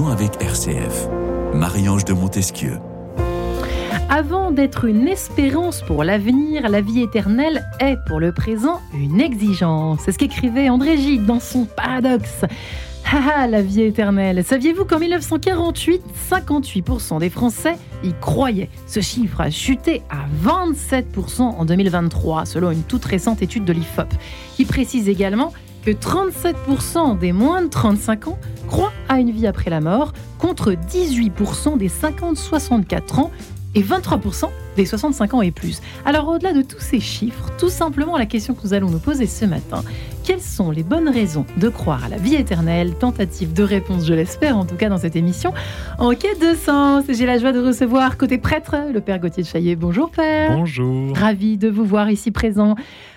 [0.00, 1.08] avec RCF.
[1.52, 2.78] Marie-Ange de Montesquieu.
[4.08, 10.00] Avant d'être une espérance pour l'avenir, la vie éternelle est pour le présent une exigence.
[10.04, 12.46] C'est ce qu'écrivait André Gide dans son Paradoxe.
[13.04, 14.42] Ah, la vie éternelle.
[14.42, 16.00] Saviez-vous qu'en 1948,
[16.30, 18.70] 58% des Français y croyaient?
[18.86, 24.08] Ce chiffre a chuté à 27% en 2023, selon une toute récente étude de l'IFOP,
[24.56, 25.52] qui précise également
[25.84, 30.72] que 37% des moins de 35 ans croient à une vie après la mort, contre
[30.72, 33.30] 18% des 50-64 ans
[33.74, 35.80] et 23% des 65 ans et plus.
[36.04, 39.26] Alors au-delà de tous ces chiffres, tout simplement la question que nous allons nous poser
[39.26, 39.82] ce matin,
[40.24, 42.94] quelles sont les bonnes raisons de croire à la vie éternelle?
[42.94, 45.52] Tentative de réponse, je l'espère, en tout cas dans cette émission,
[45.98, 47.04] en quête de sens.
[47.08, 49.74] J'ai la joie de recevoir côté prêtre le Père Gauthier de Chaillet.
[49.74, 50.56] Bonjour Père.
[50.56, 51.16] Bonjour.
[51.16, 52.76] Ravi de vous voir ici présent.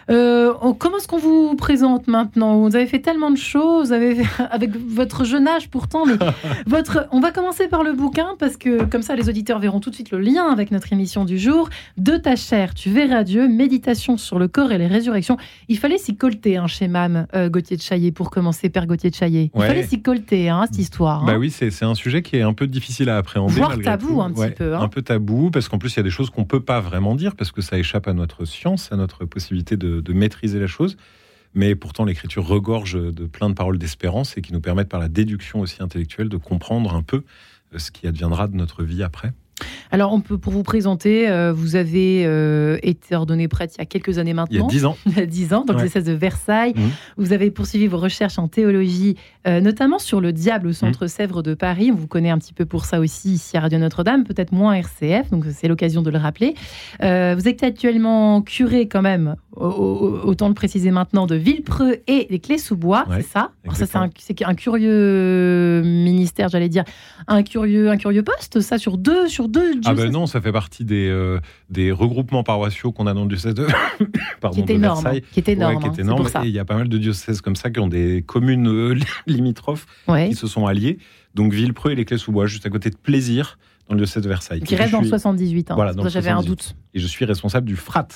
[0.10, 2.62] Euh, comment est-ce qu'on vous présente maintenant?
[2.62, 4.18] Vous avez fait tellement de choses, avez,
[4.52, 6.14] avec votre jeune âge pourtant, mais
[6.68, 9.90] votre, on va commencer par le bouquin parce que comme ça les auditeurs verront tout
[9.90, 11.70] de suite le lien avec notre émission du jour.
[11.98, 15.38] De ta chair, tu verras Dieu, méditation sur le corps et les résurrections.
[15.70, 19.16] Il fallait s'y colter un schéma euh, Gauthier de Chaillet, pour commencer, Père Gauthier de
[19.16, 19.52] Chaillet.
[19.56, 21.26] Il fallait s'y colter, hein, cette histoire.
[21.26, 21.38] Bah hein.
[21.38, 23.54] oui, c'est un sujet qui est un peu difficile à appréhender.
[23.54, 24.76] Voire tabou, un petit peu.
[24.76, 24.82] Hein.
[24.82, 26.80] Un peu tabou, parce qu'en plus, il y a des choses qu'on ne peut pas
[26.80, 30.68] vraiment dire, parce que ça échappe à notre science, à notre possibilité de, maîtriser la
[30.68, 30.98] chose.
[31.54, 35.08] Mais pourtant, l'écriture regorge de plein de paroles d'espérance et qui nous permettent, par la
[35.08, 37.24] déduction aussi intellectuelle, de comprendre un peu
[37.74, 39.32] euh, ce qui adviendra de notre vie après.
[39.92, 43.82] Alors, on peut, pour vous présenter, euh, vous avez euh, été ordonné prêtre il y
[43.82, 44.58] a quelques années maintenant.
[44.58, 44.98] Il y a dix ans.
[45.06, 46.02] il y a dix ans, donc ouais.
[46.02, 46.74] de Versailles.
[46.76, 46.82] Mmh.
[47.18, 49.16] Vous avez poursuivi vos recherches en théologie,
[49.48, 51.10] euh, notamment sur le diable au Centre mmh.
[51.10, 51.92] Sèvres de Paris.
[51.92, 54.74] On vous connaît un petit peu pour ça aussi ici à Radio Notre-Dame, peut-être moins
[54.74, 56.56] RCF, donc c'est l'occasion de le rappeler.
[57.00, 63.06] vous êtes actuellement curé quand même, autant le préciser maintenant, de Villepreux et des Clés-sous-Bois,
[63.12, 63.52] c'est ça?
[63.74, 66.84] Ça, c'est un, un, curieux ministère, j'allais dire,
[67.28, 70.52] un curieux, un curieux poste, ça, sur deux, sur deux ah ben non, ça fait
[70.52, 71.40] partie des, euh,
[71.70, 73.68] des regroupements paroissiaux qu'on a dans le diocèse de,
[74.42, 75.24] Pardon, qui est énorme, Versailles.
[75.32, 75.80] Qui est énorme.
[75.80, 76.28] qui est énorme.
[76.44, 79.00] Et il y a pas mal de diocèses comme ça qui ont des communes euh,
[79.28, 79.86] limitrophes
[80.28, 80.98] qui se sont alliés.
[81.34, 83.58] Donc Villepreux et les Clés-sous-Bois, juste à côté de Plaisir,
[83.88, 84.62] dans le diocèse de Versailles.
[84.62, 85.72] Qui reste dans le 78.
[85.72, 85.76] Hein.
[85.76, 86.76] Voilà, j'avais un doute.
[86.94, 88.08] Et je suis responsable du FRAT,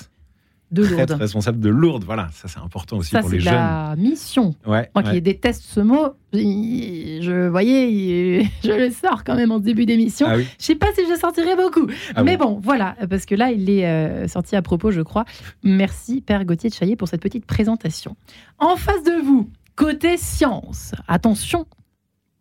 [0.70, 1.10] de Lourdes.
[1.12, 2.04] responsable de Lourdes.
[2.04, 3.54] Voilà, ça c'est important aussi pour les jeunes.
[3.54, 4.54] La mission.
[4.66, 10.26] Moi qui déteste ce mot, je voyais, je le sors quand même en début d'émission.
[10.28, 12.60] Ah je ne sais pas si je sortirai beaucoup, ah mais bon.
[12.62, 15.24] voilà, parce que là il est euh, sorti à propos, je crois.
[15.62, 18.16] Merci Père Gauthier de Chaillet pour cette petite présentation.
[18.58, 21.66] En face de vous, côté science, attention,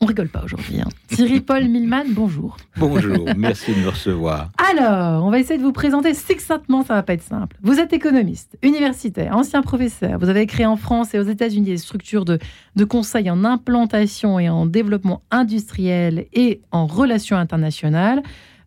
[0.02, 0.80] on rigole pas aujourd'hui.
[0.80, 0.88] Hein.
[1.08, 2.58] Thierry Paul Milman, bonjour.
[2.78, 4.52] Bonjour, merci de me recevoir.
[4.58, 7.58] Alors, on va essayer de vous présenter succinctement, ça va pas être simple.
[7.62, 10.18] Vous êtes économiste, universitaire, ancien professeur.
[10.20, 12.40] Vous avez créé en France et aux États-Unis des structures de,
[12.76, 18.24] de conseil en implantation et en développement industriel et en relations internationales.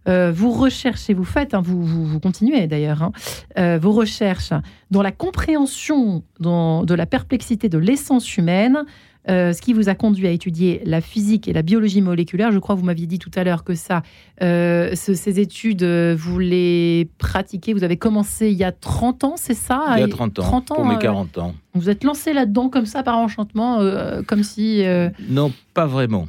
[0.09, 3.13] Euh, vous recherchez, vous faites, hein, vous, vous, continuez d'ailleurs, hein,
[3.57, 4.53] euh, vos recherches
[4.91, 8.85] dans la compréhension dans, de la perplexité de l'essence humaine,
[9.29, 12.51] euh, ce qui vous a conduit à étudier la physique et la biologie moléculaire.
[12.51, 14.03] Je crois que vous m'aviez dit tout à l'heure que ça,
[14.43, 17.73] euh, ces études, euh, vous les pratiquez.
[17.73, 19.95] Vous avez commencé il y a 30 ans, c'est ça?
[19.97, 21.55] Il y a 30 ans, 30 ans pour mes 40 ans.
[21.75, 23.81] Vous êtes lancé là-dedans comme ça par enchantement,
[24.27, 24.83] comme si...
[25.29, 26.27] Non, pas vraiment.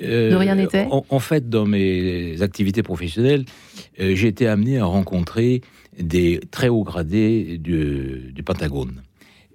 [0.00, 0.86] de rien n'était?
[0.90, 3.44] en, fait, dans mes activités professionnelles,
[3.98, 5.62] j'ai été amené à rencontrer
[5.98, 9.02] des très hauts gradés du, du Pentagone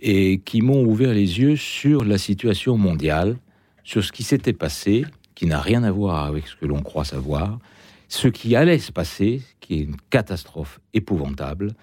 [0.01, 3.37] et qui m'ont ouvert les yeux sur la situation mondiale,
[3.83, 7.05] sur ce qui s'était passé, qui n'a rien à voir avec ce que l'on croit
[7.05, 7.59] savoir,
[8.07, 11.73] ce qui allait se passer, qui est une catastrophe épouvantable.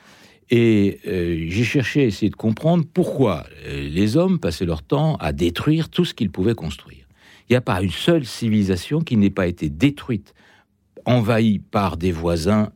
[0.51, 5.17] Et euh, j'ai cherché à essayer de comprendre pourquoi euh, les hommes passaient leur temps
[5.17, 7.07] à détruire tout ce qu'ils pouvaient construire.
[7.49, 10.35] Il n'y a pas une seule civilisation qui n'ait pas été détruite,
[11.05, 12.71] envahie par des voisins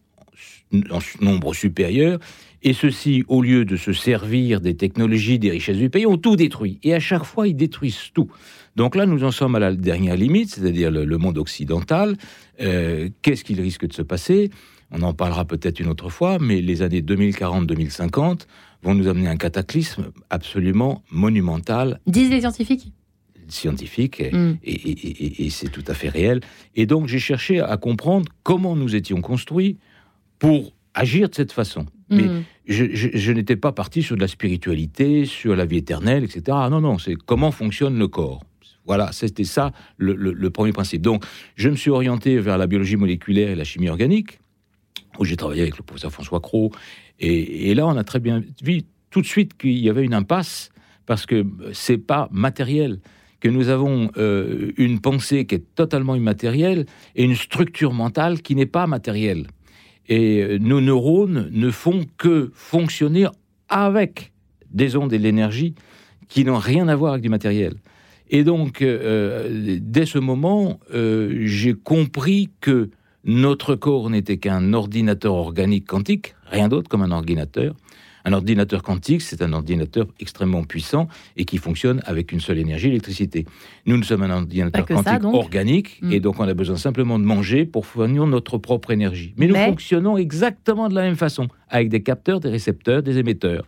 [0.91, 2.19] en nombre supérieur,
[2.63, 6.37] et ceux-ci, au lieu de se servir des technologies, des richesses du pays, ont tout
[6.37, 6.79] détruit.
[6.83, 8.31] Et à chaque fois, ils détruisent tout.
[8.77, 12.17] Donc là, nous en sommes à la dernière limite, c'est-à-dire le, monde occidental.
[12.61, 14.51] Euh, qu'est-ce qu'il risque de se passer?
[14.91, 18.43] On en parlera peut-être une autre fois, mais les années 2040-2050
[18.83, 22.01] vont nous amener un cataclysme absolument monumental.
[22.07, 22.93] Disent les scientifiques
[23.49, 24.55] scientifique, mm.
[24.65, 26.41] et, et c'est tout à fait réel.
[26.75, 29.77] Et donc j'ai cherché à comprendre comment nous étions construits
[30.39, 31.87] pour agir de cette façon.
[32.13, 32.45] Mais mm.
[32.67, 36.43] je, n'étais pas parti sur de la spiritualité, sur la vie éternelle, etc.
[36.71, 38.43] Non, non, c'est comment fonctionne le corps.
[38.87, 41.03] Voilà, c'était ça le, premier principe.
[41.03, 41.25] Donc,
[41.55, 44.41] je me suis orienté vers la biologie moléculaire et la chimie organique,
[45.19, 46.73] où j'ai travaillé avec le professeur François Cros.
[47.21, 50.71] Et, là, on a très bien vu tout de suite qu'il y avait une impasse,
[51.07, 53.01] parce que c'est pas matériel
[53.41, 56.87] que nous avons euh, une pensée qui est totalement immatérielle
[57.17, 59.49] et une structure mentale qui n'est pas matérielle.
[60.09, 63.27] Et euh, nos neurones ne font que fonctionner
[63.69, 64.33] avec
[64.71, 65.75] des ondes et de l'énergie
[66.29, 67.75] qui n'ont rien à voir avec du matériel.
[68.31, 72.89] Et donc, euh, dès ce moment, j'ai compris que
[73.25, 77.75] notre corps n'était qu'un ordinateur organique quantique, rien d'autre comme un ordinateur,
[78.25, 82.89] un ordinateur quantique, c'est un ordinateur extrêmement puissant et qui fonctionne avec une seule énergie,
[82.89, 83.47] l'électricité.
[83.87, 87.65] Nous, nous sommes un ordinateur quantique organique et donc on a besoin simplement de manger
[87.65, 89.35] pour fournir notre propre énergie.
[89.37, 93.67] Mais nous fonctionnons exactement de la même façon, avec des capteurs, des récepteurs, des émetteurs.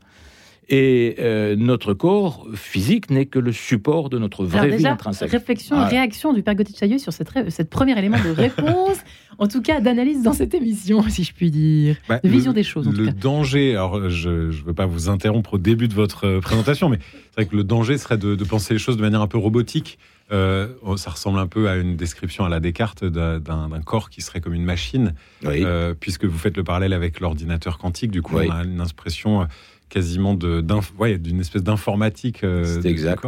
[0.69, 5.31] Et euh, notre corps physique n'est que le support de notre vraie Alors vie intrinsèque.
[5.31, 8.97] Réflexion, et réaction du père Gauthier Chailleux sur cette, cette premier élément de réponse,
[9.39, 12.63] en tout cas d'analyse dans cette émission, si je puis dire, bah, de vision des
[12.63, 12.89] choses.
[12.89, 16.89] le danger, alors je ne veux pas vous interrompre au début de votre euh, présentation,
[16.89, 16.99] mais
[17.31, 19.99] c'est vrai que le danger serait de, penser les choses de manière un peu robotique.
[20.33, 24.23] Euh, oh, ça ressemble un peu à une description à la Descartes d'un corps qui
[24.23, 25.13] serait comme une machine,
[26.01, 28.11] puisque vous faites le parallèle avec l'ordinateur quantique.
[28.11, 29.47] Du coup, on a une expression
[29.89, 30.67] quasiment d'une
[30.99, 32.45] ouais, espèce d'informatique.
[32.45, 33.25] Euh, exact.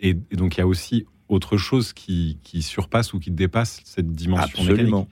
[0.00, 3.80] Et, et, donc il y a aussi autre chose qui, qui surpasse ou qui dépasse
[3.84, 4.82] cette dimension Absolument.
[4.82, 5.08] mécanique.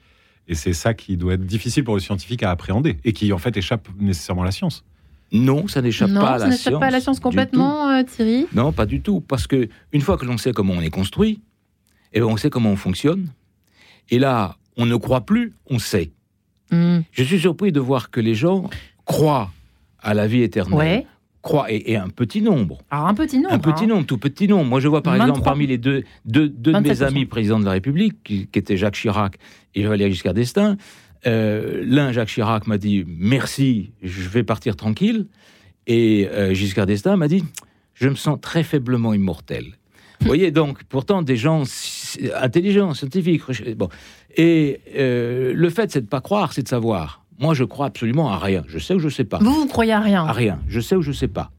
[0.47, 3.37] Et c'est ça qui doit être difficile pour le scientifique à appréhender et qui en
[3.37, 4.83] fait échappe nécessairement à la science.
[5.31, 6.39] Non, ça n'échappe pas à la science.
[6.39, 8.45] ça n'échappe pas à la science complètement, euh, Thierry?
[8.53, 11.41] Non, pas du tout, parce que une fois que l'on sait comment on est construit,
[12.13, 13.29] et eh ben, on sait comment on fonctionne,
[14.11, 16.11] et là, on ne croit plus, on sait.
[16.71, 16.99] Hmm.
[17.11, 18.69] Je suis surpris de voir que les gens
[19.05, 19.51] croient
[20.05, 21.05] à la vie éternelle.
[21.41, 22.79] Croit, et, un petit nombre.
[22.89, 23.53] Alors un petit nombre.
[23.53, 23.87] Un petit hein.
[23.87, 24.65] nombre, tout petit nombre.
[24.65, 27.65] Moi, je vois par exemple parmi les deux, deux, deux de mes amis présidents de
[27.65, 29.37] la République, qui, étaient Jacques Chirac
[29.75, 30.77] et Valéry Giscard d'Estaing.
[31.27, 35.27] Euh, l'un, Jacques Chirac, m'a dit merci, je vais partir tranquille.
[35.85, 37.43] Et euh, Giscard d'Estaing m'a dit
[37.93, 39.65] je me sens très faiblement immortel.
[40.21, 41.63] Vous voyez donc, pourtant, des gens
[42.35, 43.43] intelligents, scientifiques.
[43.75, 43.89] Bon.
[44.35, 47.24] Et euh, le fait, c'est de ne pas croire, c'est de savoir.
[47.39, 48.63] Moi, je crois absolument à rien.
[48.67, 49.39] Je sais ou je ne sais pas.
[49.39, 50.25] Vous, vous croyez à rien?
[50.25, 50.59] À rien.
[50.67, 51.51] Je sais ou je ne sais pas.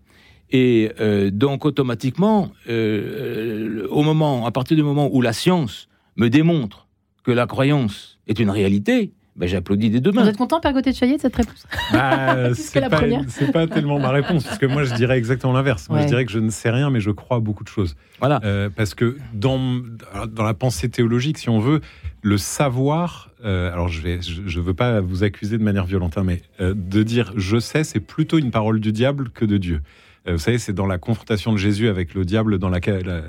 [0.51, 6.29] Et euh, donc, automatiquement, euh, au moment, à partir du moment où la science me
[6.29, 6.87] démontre
[7.25, 10.23] que la croyance est une réalité, ben, j'applaudis des deux mains.
[10.23, 11.67] Vous êtes content, Père Gauthier de Chaillet, de cette réponse?
[11.93, 15.91] Bah, C'est pas, tellement ma réponse, parce que moi, je dirais exactement l'inverse.
[15.91, 17.97] Moi, je dirais que je ne sais rien, mais je crois à beaucoup de choses.
[18.19, 18.41] Voilà.
[18.45, 19.83] Euh, parce que dans,
[20.29, 21.83] dans la pensée théologique, si on veut,
[22.27, 26.25] le savoir, euh, alors je ne je, veux pas vous accuser de manière violente, hein,
[26.25, 29.81] mais euh, de dire je sais, c'est plutôt une parole du diable que de Dieu.
[30.27, 33.23] Euh, vous savez, c'est dans la confrontation de Jésus avec le diable dans la, la,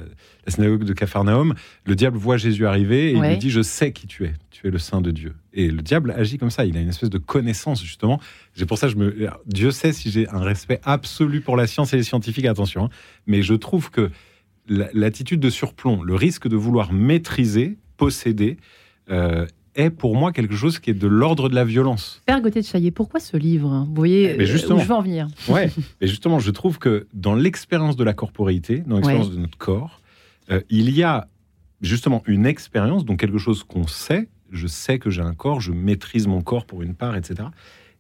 [0.47, 1.53] synagogue de Capharnaüm.
[1.85, 4.65] Le diable voit Jésus arriver et il lui dit Je sais qui tu es, tu
[4.65, 5.35] es le Saint de Dieu.
[5.53, 8.19] Et le diable agit comme ça, il a une espèce de connaissance, justement.
[8.55, 9.29] C'est pour ça que je me.
[9.45, 12.89] Dieu sait si j'ai un respect absolu pour la science et les scientifiques, attention, hein.
[13.27, 14.09] mais je trouve que
[14.67, 18.57] l'attitude de surplomb, le risque de vouloir maîtriser, posséder,
[19.09, 22.21] est pour moi quelque chose qui est de l'ordre de la violence.
[22.25, 25.01] Père Gauthier de Chaillet, pourquoi ce livre Vous voyez mais justement, où je veux en
[25.01, 25.27] venir.
[25.47, 25.71] Ouais,
[26.01, 30.01] mais justement, je trouve que dans l'expérience de la corporéité, dans l'expérience de notre corps,
[30.49, 31.27] euh, il y a
[31.81, 34.29] justement une expérience, donc quelque chose qu'on sait.
[34.51, 37.49] Je sais que j'ai un corps, je maîtrise mon corps pour une part, etc.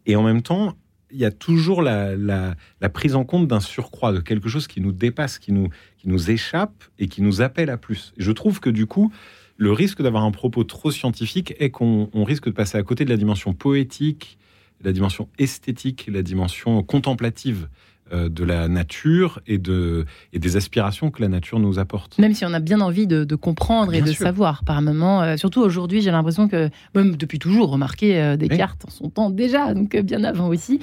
[0.05, 0.75] Et en même temps,
[1.11, 4.67] il y a toujours la, la, la prise en compte d'un surcroît, de quelque chose
[4.67, 8.13] qui nous dépasse, qui nous, qui nous échappe et qui nous appelle à plus.
[8.17, 9.11] Et je trouve que du coup,
[9.57, 13.09] le risque d'avoir un propos trop scientifique est qu'on risque de passer à côté de
[13.09, 14.37] la dimension poétique,
[14.83, 17.67] la dimension esthétique, la dimension contemplative
[18.13, 22.17] euh, de la nature et, de, et des aspirations que la nature nous apporte.
[22.19, 25.23] Même si on a bien envie de, comprendre et de savoir par moment.
[25.23, 29.29] Euh, surtout aujourd'hui, j'ai l'impression que, même depuis toujours, remarqué euh, Descartes en son temps
[29.29, 30.79] déjà, donc bien avant aussi.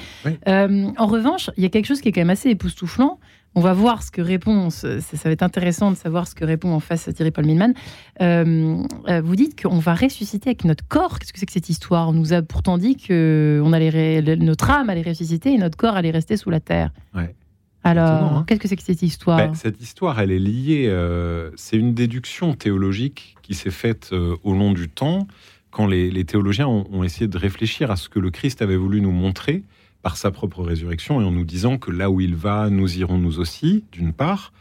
[0.47, 3.19] en revanche, il y a quelque chose qui est quand même assez époustouflant.
[3.56, 4.88] On va voir ce que répond, ça,
[5.25, 7.73] va être intéressant de savoir ce que répond en face Thierry Paul Milman.
[8.20, 11.18] Euh, euh, vous dites qu'on va ressusciter avec notre corps.
[11.20, 12.08] Qu'est-ce que c'est que cette histoire?
[12.08, 15.94] On nous a pourtant dit que on allait notre âme allait ressusciter et notre corps
[15.94, 16.90] allait rester sous la terre.
[17.87, 18.44] Alors, hein.
[18.49, 19.37] qu'est-ce que c'est que cette histoire?
[19.37, 20.87] Ben, Cette histoire, elle est liée.
[20.88, 24.11] Euh, c'est une déduction théologique qui s'est faite
[24.42, 25.28] au long du temps,
[25.70, 29.11] quand les, théologiens ont, essayé de réfléchir à ce que le Christ avait voulu nous
[29.11, 29.64] montrer
[30.04, 33.16] par sa propre résurrection et en nous disant que là où il va, nous irons
[33.16, 34.52] nous aussi, d'une part,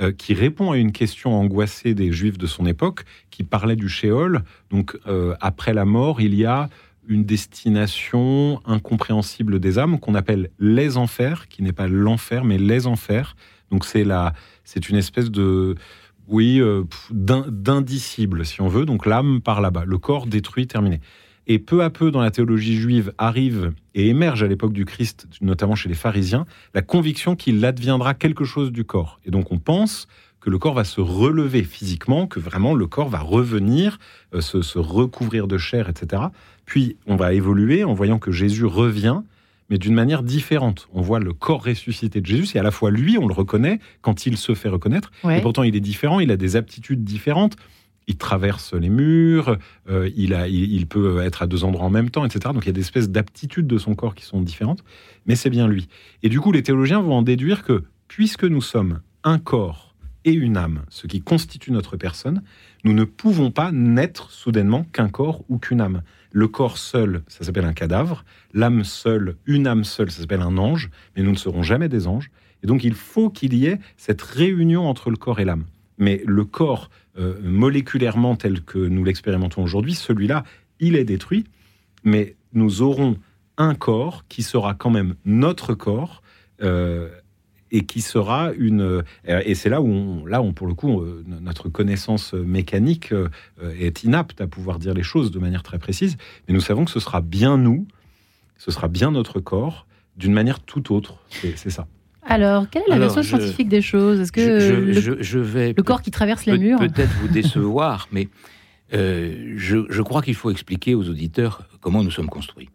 [0.00, 3.88] euh, qui répond à une question angoissée des Juifs de son époque, qui parlait du
[3.88, 4.42] Shéol.
[4.70, 6.68] Donc, euh, après la mort, il y a
[7.06, 12.88] une destination incompréhensible des âmes qu'on appelle les enfers, qui n'est pas l'enfer, mais les
[12.88, 13.36] enfers.
[13.70, 15.76] Donc, c'est la, c'est une espèce de,
[16.26, 16.82] oui, euh,
[17.12, 18.86] d'indicible, si on veut.
[18.86, 21.00] Donc, l'âme par là-bas, le corps détruit, terminé.
[21.46, 25.26] Et peu à peu, dans la théologie juive, arrive et émerge à l'époque du Christ,
[25.40, 29.18] notamment chez les pharisiens, la conviction qu'il adviendra quelque chose du corps.
[29.26, 30.06] Et donc on pense
[30.40, 33.98] que le corps va se relever physiquement, que vraiment le corps va revenir,
[34.34, 36.22] euh, se, se recouvrir de chair, etc.
[36.66, 39.20] Puis on va évoluer en voyant que Jésus revient,
[39.70, 40.88] mais d'une manière différente.
[40.92, 43.80] On voit le corps ressuscité de Jésus, c'est à la fois lui, on le reconnaît
[44.02, 45.38] quand il se fait reconnaître, Ouais.
[45.38, 47.56] et pourtant il est différent, il a des aptitudes différentes.
[48.10, 49.56] Il traverse les murs,
[49.88, 52.52] euh, il, a, il, il peut être à deux endroits en même temps, etc.
[52.52, 54.82] Donc il y a des espèces d'aptitudes de son corps qui sont différentes,
[55.26, 55.86] mais c'est bien lui.
[56.24, 60.32] Et du coup, les théologiens vont en déduire que puisque nous sommes un corps et
[60.32, 62.42] une âme, ce qui constitue notre personne,
[62.82, 66.02] nous ne pouvons pas n'être soudainement qu'un corps ou qu'une âme.
[66.32, 68.24] Le corps seul, ça s'appelle un cadavre.
[68.52, 70.90] L'âme seule, une âme seule, ça s'appelle un ange.
[71.16, 72.30] Mais nous ne serons jamais des anges.
[72.62, 75.64] Et donc il faut qu'il y ait cette réunion entre le corps et l'âme.
[75.98, 76.90] Mais le corps,
[77.20, 80.44] euh, moléculairement tel que nous l'expérimentons aujourd'hui, celui-là,
[80.78, 81.44] il est détruit.
[82.02, 83.16] Mais nous aurons
[83.58, 86.22] un corps qui sera quand même notre corps.
[86.62, 87.08] euh,
[87.72, 91.04] et qui sera une euh, et c'est là où on, là on pour le coup
[91.24, 93.14] notre connaissance mécanique
[93.62, 96.16] est inapte à pouvoir dire les choses de manière très précise
[96.48, 97.86] mais nous savons que ce sera bien nous
[98.58, 99.86] ce sera bien notre corps
[100.16, 101.86] d'une manière tout autre c'est ça
[102.22, 104.20] Alors, quelle est la Alors, version je- scientifique des choses?
[104.20, 107.28] Est-ce que je, le, je- vais le corps qui traverse les peut- murs peut-être vous
[107.32, 108.28] décevoir, mais
[108.92, 112.68] euh, je, crois qu'il faut expliquer aux auditeurs comment nous sommes construits.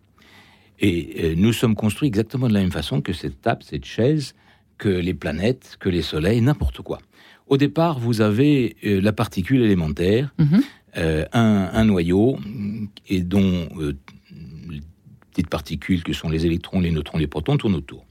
[0.79, 4.33] Et euh, nous sommes construits exactement de la même façon que cette table, cette chaise,
[4.77, 6.99] que les planètes, que les soleils, n'importe quoi.
[7.47, 10.61] Au départ, vous avez euh, la particule élémentaire, Mhm.
[11.33, 12.37] un, un noyau,
[13.09, 13.67] et dont
[14.69, 14.81] les
[15.31, 18.04] petites particules que sont les électrons, les neutrons, les protons tournent autour.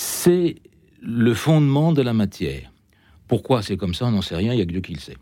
[0.00, 0.54] C'est
[1.02, 2.72] le fondement de la matière.
[3.26, 5.00] Pourquoi c'est comme ça, on n'en sait rien, il n'y a que Dieu qui le
[5.00, 5.16] sait.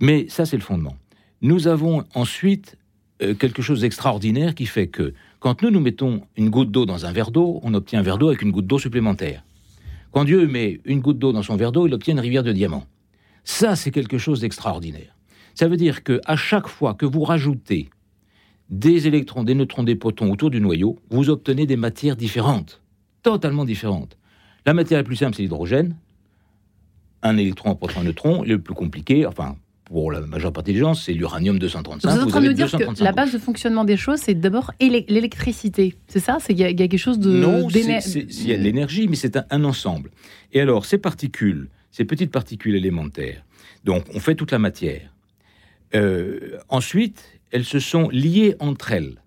[0.00, 0.96] Mais ça, c'est le fondement.
[1.42, 2.76] Nous avons ensuite
[3.22, 7.06] euh, quelque chose d'extraordinaire qui fait que quand nous nous mettons une goutte d'eau dans
[7.06, 9.44] un verre d'eau, on obtient un verre d'eau avec une goutte d'eau supplémentaire.
[10.10, 12.50] Quand Dieu met une goutte d'eau dans son verre d'eau, il obtient une rivière de
[12.50, 12.88] diamants.
[13.44, 15.16] Ça, c'est quelque chose d'extraordinaire.
[15.54, 17.90] Ça veut dire que à chaque fois que vous rajoutez
[18.70, 22.80] des électrons, des neutrons, des protons autour du noyau, vous obtenez des matières différentes,
[23.24, 24.16] totalement différentes.
[24.66, 25.96] La matière la plus simple, c'est l'hydrogène.
[27.22, 28.42] Un électron, proton, un neutron.
[28.44, 32.08] Le plus compliqué, enfin, pour la majeure partie des gens, c'est l'uranium 235.
[32.08, 34.34] Vous êtes en train de dire que 235 la base de fonctionnement des choses, c'est
[34.34, 35.96] d'abord élec- l'électricité.
[36.06, 36.38] C'est ça?
[36.40, 37.30] C'est qu'il y, a il y a quelque chose de.
[37.32, 40.10] Non, il y a de l'énergie, mais c'est un, un ensemble.
[40.52, 43.42] Et alors, ces particules, ces petites particules élémentaires,
[43.84, 45.10] donc on fait toute la matière.
[45.94, 49.22] Euh, ensuite, elles se sont liées entre elles.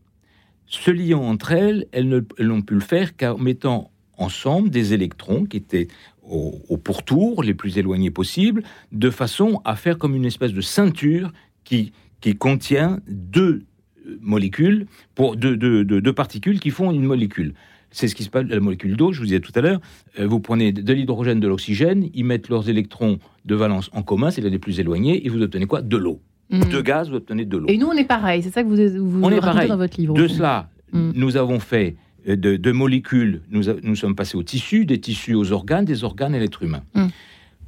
[0.67, 5.45] Se liant entre elles, elles ne- n'ont pu le faire qu'en mettant ensemble des électrons
[5.45, 5.87] qui étaient
[6.29, 11.31] au, pourtour, les plus éloignés possibles, de façon à faire comme une espèce de ceinture
[11.63, 13.63] qui, qui contient deux
[14.05, 17.53] euh, molécules, pour deux, deux- deux- particules qui font une molécule.
[17.91, 19.79] C'est ce qui se passe la molécule d'eau, je vous disais tout à l'heure.
[20.19, 24.29] Euh, vous prenez de l'hydrogène, de l'oxygène, ils mettent leurs électrons de valence en commun,
[24.29, 25.81] c'est les plus éloignés, et vous obtenez quoi?
[25.81, 26.19] De l'eau.
[26.49, 26.61] Mm.
[26.71, 27.65] De gaz, vous obtenez de l'eau.
[27.67, 28.41] Et nous, on est pareil.
[28.43, 28.75] C'est ça que vous,
[29.05, 29.69] vous On est racontez pareil.
[29.69, 30.13] dans votre livre.
[30.13, 31.11] De cela, Mm.
[31.15, 31.97] nous avons fait
[32.29, 35.83] euh, de, de molécules, nous, a- nous sommes passés aux tissus, des tissus aux organes,
[35.83, 36.81] des organes à l'être humain.
[36.95, 37.07] Mm.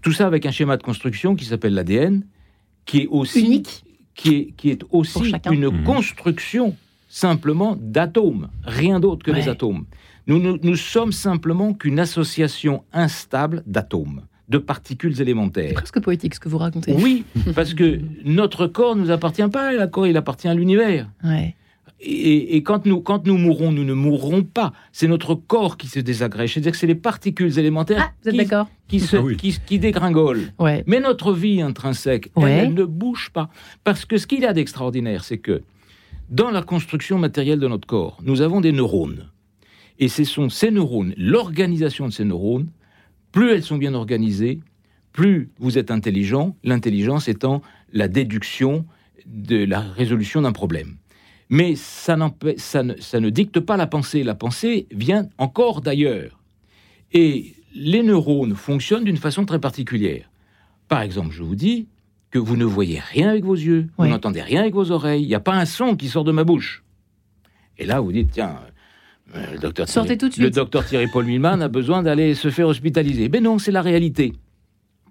[0.02, 2.24] Tout ça avec un schéma de construction qui s'appelle l'ADN,
[2.86, 3.84] qui est aussi Unique.
[4.16, 5.84] qui est, qui est aussi une Mhm.
[5.84, 6.76] construction
[7.10, 9.42] simplement d'atomes, rien d'autre que Ouais.
[9.42, 9.86] des atomes.
[10.28, 15.74] Nous, nous, nous sommes simplement qu'une association instable d'atomes, de particules élémentaires.
[15.74, 16.94] Presque poétique ce que vous racontez.
[16.94, 17.24] Oui,
[17.56, 21.08] parce que notre corps ne nous appartient pas, le corps il appartient à l'univers.
[21.24, 21.56] Ouais.
[22.02, 24.72] Et, et quand, nous, quand nous mourrons, nous ne mourrons pas.
[24.94, 26.54] C'est notre corps qui se désagrège.
[26.54, 29.36] C'est-à-dire que c'est les particules élémentaires Ah, vous êtes qui, d'accord qui, se- Ah oui.
[29.36, 30.48] qui, qui dégringolent.
[30.60, 30.84] Ouais.
[30.88, 33.50] Mais notre vie intrinsèque, elle, elle ne bouge pas.
[33.84, 35.62] Parce que ce qu'il y a d'extraordinaire, c'est que
[36.30, 39.28] dans la construction matérielle de notre corps, nous avons des neurones.
[40.00, 42.68] Et ce sont ces neurones, l'organisation de ces neurones,
[43.32, 44.60] plus elles sont bien organisées,
[45.14, 48.86] plus vous êtes intelligent, l'intelligence étant la déduction
[49.26, 50.96] de la résolution d'un problème.
[51.50, 54.24] Mais ça, ne, ça ne dicte pas la pensée.
[54.24, 56.40] La pensée vient encore d'ailleurs.
[57.12, 60.30] Et les neurones fonctionnent d'une façon très particulière.
[60.88, 61.88] Par exemple, je vous dis
[62.32, 65.28] que vous ne voyez rien avec vos yeux, vous n'entendez rien avec vos oreilles, il
[65.28, 66.84] n'y a pas un son qui sort de ma bouche.
[67.80, 68.60] Et là, vous dites, tiens,
[69.34, 70.56] le docteur Sortez Thierry, tout de le suite.
[70.56, 73.30] docteur Thierry Paul Milman a besoin d'aller se faire hospitaliser.
[73.30, 74.34] Mais non, c'est la réalité.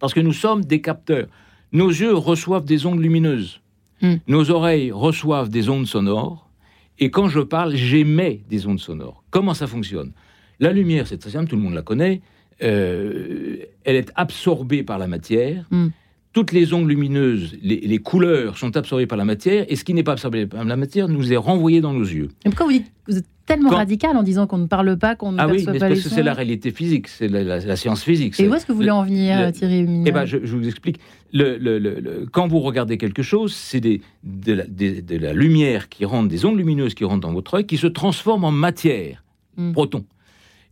[0.01, 1.27] Parce que nous sommes des capteurs.
[1.73, 3.61] Nos yeux reçoivent des ondes lumineuses.
[4.01, 4.17] Hmm.
[4.27, 6.49] Nos oreilles reçoivent des ondes sonores.
[6.99, 9.23] Et quand je parle, j'émets des ondes sonores.
[9.31, 10.13] Comment ça fonctionne?
[10.61, 12.21] La lumière, c'est très simple, tout le monde la connaît.
[12.63, 15.65] Euh, elle est absorbée par la matière.
[15.71, 15.89] Hmm.
[16.33, 20.03] Toutes les ondes lumineuses, les, couleurs sont absorbées par la matière, et ce qui n'est
[20.03, 22.29] pas absorbé par la matière nous est renvoyé dans nos yeux.
[22.45, 25.33] Et pourquoi vous dites vous êtes tellement radical en disant qu'on ne parle pas, qu'on
[25.33, 28.39] ne ah oui, mais pas parce que c'est la réalité physique, c'est la, science physique.
[28.39, 31.01] Et où est-ce que vous voulez en venir, Thierry Eh ben, je, vous explique.
[31.33, 36.59] Le, quand vous regardez quelque chose, c'est de, de, la lumière qui rentre, des ondes
[36.59, 39.25] lumineuses qui rentrent dans votre œil, qui se transforment en matière,
[39.57, 39.73] hmm.
[39.73, 40.05] proton.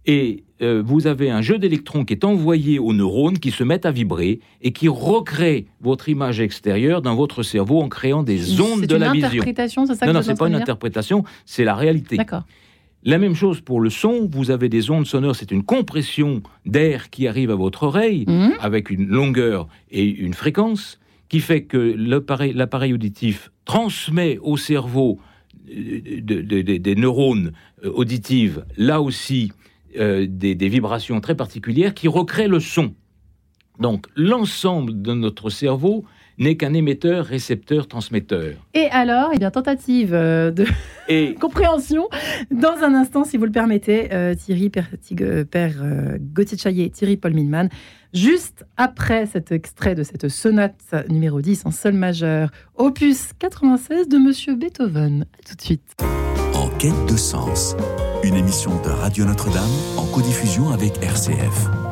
[0.05, 3.87] Et euh, vous avez un jeu d'électrons qui est envoyé aux neurones qui se mettent
[3.87, 8.87] à vibrer et qui recrée votre image extérieure dans votre cerveau en créant des ondes
[8.87, 9.29] de la vision.
[9.29, 12.17] C'est une interprétation, c'est ça Non, non, c'est pas une interprétation, c'est la réalité.
[12.17, 12.45] D'accord.
[13.05, 17.11] La même chose pour le son, vous avez des ondes sonores, c'est une compression d'air
[17.11, 18.55] qui arrive à votre oreille mhm.
[18.59, 20.99] avec une longueur et une fréquence
[21.29, 25.21] qui fait que l'appareil auditif transmet au cerveau
[25.71, 27.53] euh, des neurones
[27.85, 29.53] euh, auditives, là aussi
[29.99, 32.95] euh, des, vibrations très particulières qui recréent le son.
[33.79, 36.05] Donc l'ensemble de notre cerveau
[36.39, 38.55] n'est qu'un émetteur, récepteur, transmetteur.
[38.75, 40.67] Et alors, eh bien, tentative euh, de
[41.41, 42.09] compréhension.
[42.51, 44.89] Dans un instant, si vous le permettez, euh, Thierry, Père,
[45.51, 45.75] Père
[46.19, 47.69] Gauthier Chaillet, Thierry Paul Milman,
[48.13, 54.19] juste après cet extrait de cette sonate numéro 10 en sol majeur, opus 96 de
[54.19, 55.27] Monsieur Beethoven.
[55.47, 55.97] tout de suite.
[56.79, 57.75] Quête de sens
[58.23, 61.86] une émission de Radio Notre-Dame en codiffusion avec RCF.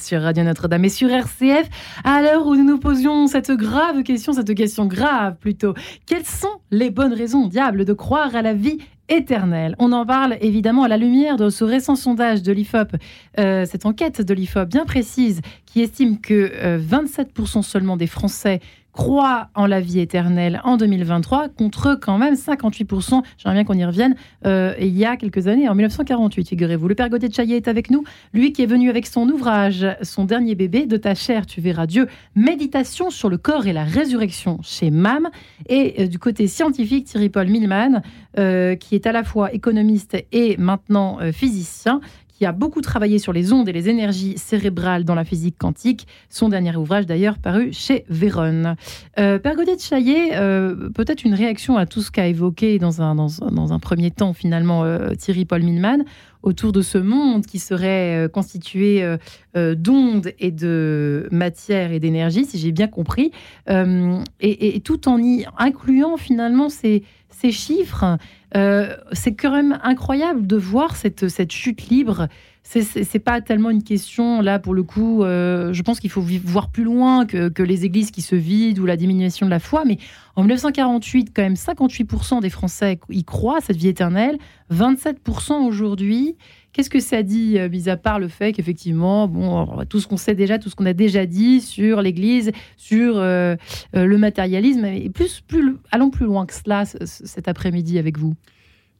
[0.00, 1.68] Sur Radio Notre-Dame et sur RCF,
[2.02, 5.74] à l'heure où nous nous posions cette grave question, cette question grave plutôt.
[6.04, 9.76] Quelles sont les bonnes raisons, diable, de croire à la vie éternelle?
[9.78, 12.96] On en parle évidemment à la lumière de ce récent sondage de l'IFOP,
[13.38, 18.58] euh, cette enquête de l'IFOP bien précise qui estime que 27% euh, seulement des Français
[18.92, 23.84] croient en la vie éternelle en 2023 contre quand même 58%, j'aimerais bien qu'on y
[23.84, 26.88] revienne, euh, il y a quelques années, en 1948, figurez-vous.
[26.88, 29.86] Le père Gauthier de Chaillet est avec nous, lui qui est venu avec son ouvrage,
[30.02, 33.84] son dernier bébé, De ta chair, tu verras Dieu, méditation sur le corps et la
[33.84, 35.28] résurrection chez MAM,
[35.68, 38.02] et euh, du côté scientifique, Thierry Paul Milman,
[38.38, 42.00] euh, qui est à la fois économiste et maintenant physicien,
[42.32, 46.06] qui a beaucoup travaillé sur les ondes et les énergies cérébrales dans la physique quantique.
[46.30, 48.74] Son dernier ouvrage, d'ailleurs, paru chez Véron.
[49.18, 53.02] Euh, Père Godet de Chaillet, euh, peut-être une réaction à tout ce qu'a évoqué dans
[53.02, 56.04] un, dans, un premier temps, finalement, euh, Thierry Paul Milman,
[56.42, 59.06] autour de ce monde qui serait constitué
[59.54, 63.30] d'ondes et de matière et d'énergie, si j'ai bien compris,
[63.68, 68.18] et, tout en y incluant finalement ces, ces chiffres.
[68.56, 72.28] Euh, c'est quand même incroyable de voir cette, cette chute libre.
[72.64, 76.70] C'est pas tellement une question, là, pour le coup, euh, je pense qu'il faut voir
[76.70, 79.84] plus loin que, que, les églises qui se vident ou la diminution de la foi.
[79.84, 79.98] Mais
[80.36, 84.38] en 1948, quand même, 58% des Français y croient, cette vie éternelle,
[84.72, 86.36] 27% aujourd'hui.
[86.72, 90.16] Qu'est-ce que ça dit, euh, mis à part le fait qu'effectivement, bon, tout ce qu'on
[90.16, 93.56] sait déjà, tout ce qu'on a déjà dit sur l'Église, sur euh,
[93.94, 98.34] euh, le matérialisme, et plus, plus, allons plus loin que cela cet après-midi avec vous.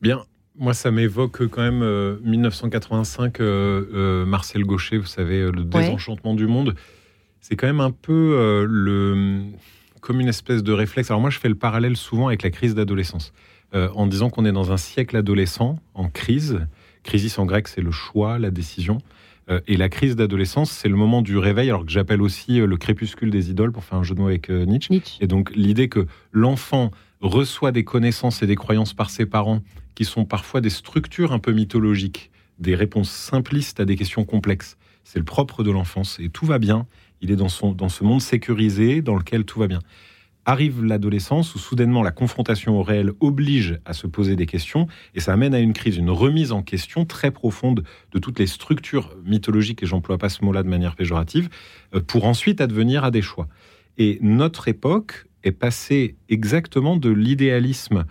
[0.03, 0.23] Bien,
[0.55, 3.41] moi, ça m'évoque quand même 1985,
[4.27, 6.75] Marcel Gaucher, vous savez, le désenchantement du monde.
[7.41, 9.45] C'est quand même un peu le
[10.03, 11.11] comme une espèce de réflexe.
[11.11, 13.33] Alors moi, je fais le parallèle souvent avec la crise d'adolescence,
[13.73, 16.61] en disant qu'on est dans un siècle adolescent en crise.
[17.03, 18.99] Crisis en grec, c'est le choix, la décision.
[19.51, 22.67] Euh, et la crise d'adolescence, c'est le moment du réveil, alors que j'appelle aussi euh,
[22.67, 24.93] le crépuscule des idoles, pour faire un jeu de mots avec euh, Nietzsche.
[24.93, 25.19] Nietzsche.
[25.21, 29.63] Et donc l'idée que l'enfant reçoit des connaissances et des croyances par ses parents,
[29.95, 34.77] qui sont parfois des structures un peu mythologiques, des réponses simplistes à des questions complexes.
[35.05, 36.87] C'est le propre de l'enfance et tout va bien.
[37.21, 39.81] Il est dans, son, dans ce monde sécurisé dans lequel tout va bien.
[40.45, 45.21] Arrive l'adolescence où soudainement la confrontation au réel oblige à se poser des questions et
[45.21, 49.15] ça amène à une crise, une remise en question très profonde de toutes les structures
[49.25, 51.49] mythologiques, et j'emploie pas ce mot-là de manière péjorative,
[51.95, 53.47] euh, pour ensuite advenir à des choix.
[53.99, 58.05] Et notre époque est passée exactement de l'idéalisme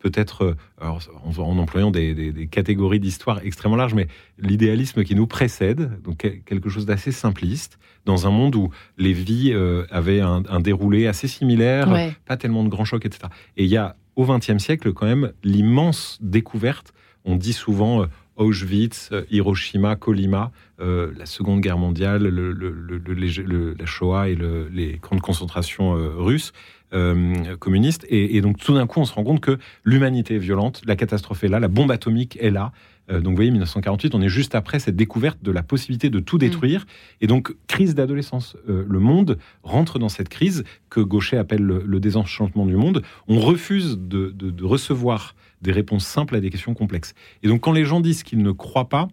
[0.00, 0.98] peut-être euh, en,
[1.38, 4.08] en employant des, des- des catégories d'histoire extrêmement larges, mais
[4.38, 9.12] l'idéalisme qui nous précède, donc quel- quelque chose d'assez simpliste, dans un monde où les
[9.12, 12.14] vies euh, avaient un, un déroulé assez similaire, Ouais.
[12.26, 13.24] pas tellement de grands chocs, etc.
[13.56, 16.92] Et il y a au XXe siècle quand même l'immense découverte.
[17.24, 23.74] On dit souvent euh, Auschwitz, Hiroshima, Colima, euh, la Seconde Guerre mondiale, le- le- le-
[23.78, 26.52] la Shoah et le- les camps de concentration russes.
[26.92, 30.38] Euh, communistes et, et donc tout d'un coup on se rend compte que l'humanité est
[30.38, 32.72] violente, la catastrophe est là, la bombe atomique est là.
[33.10, 36.20] Euh, donc vous voyez 1948, on est juste après cette découverte de la possibilité de
[36.20, 36.86] tout détruire
[37.20, 38.56] et donc crise d'adolescence.
[38.68, 43.02] Euh, le monde rentre dans cette crise que Gaucher appelle le, le désenchantement du monde.
[43.28, 47.14] On refuse de, de- de recevoir des réponses simples à des questions complexes.
[47.42, 49.08] Et donc quand les gens disent qu'ils ne croient pas,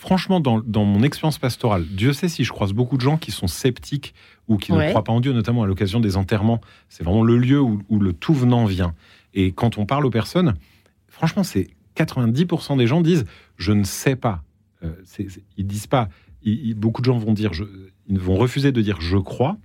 [0.00, 3.30] franchement, dans, dans mon expérience pastorale, Dieu sait si je croise beaucoup de gens qui
[3.30, 4.14] sont sceptiques
[4.48, 4.86] ou qui Ouais.
[4.86, 6.60] ne croient pas en Dieu, notamment à l'occasion des enterrements.
[6.88, 8.94] C'est vraiment le lieu où, où le tout venant vient.
[9.34, 10.54] Et quand on parle aux personnes,
[11.08, 14.42] franchement, c'est 90% des gens disent je ne sais pas.
[14.82, 14.90] Euh,
[15.58, 16.08] ils disent pas.
[16.42, 17.64] ils- ils- beaucoup de gens vont dire, je-
[18.08, 19.58] ils vont refuser de dire je crois,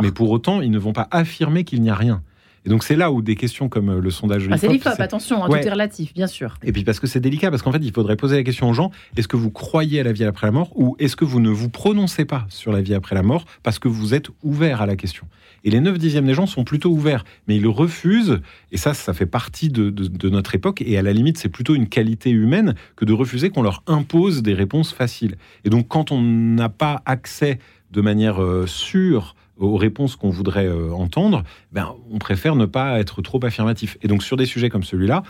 [0.00, 2.22] mais pour autant, ils ne vont pas affirmer qu'il n'y a rien.
[2.66, 5.42] Et donc c'est là où des questions comme euh, le sondage Ah, c'est l'IFOP, attention,
[5.42, 5.60] hein, Ouais.
[5.62, 6.56] tout est relatif, bien sûr.
[6.62, 8.74] et puis parce que c'est délicat, parce qu'en fait, il faudrait poser la question aux
[8.74, 11.40] gens est-ce que vous croyez à la vie après la mort ou est-ce que vous
[11.40, 14.82] ne vous prononcez pas sur la vie après la mort parce que vous êtes ouvert
[14.82, 15.26] à la question?
[15.64, 18.40] Et les 9 dixièmes des gens sont plutôt ouverts, mais ils refusent,
[18.72, 21.50] et ça, ça fait partie de, de- de notre époque, et à la limite, c'est
[21.50, 25.36] plutôt une qualité humaine que de refuser qu'on leur impose des réponses faciles.
[25.66, 27.58] Et donc, quand on n'a pas accès
[27.90, 32.98] de manière euh, sûre aux réponses qu'on voudrait euh, entendre, ben, on préfère ne pas
[32.98, 33.98] être trop affirmatif.
[34.02, 35.22] Et donc, sur des sujets comme celui-là,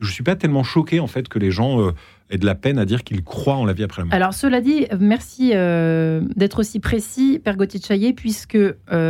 [0.00, 1.92] je suis pas tellement choqué en fait que les gens euh,
[2.30, 4.14] aient de la peine à dire qu'ils croient en la vie après la mort.
[4.14, 8.58] Alors, cela dit, merci euh, d'être aussi précis, Père Gauthier Chaillet, puisque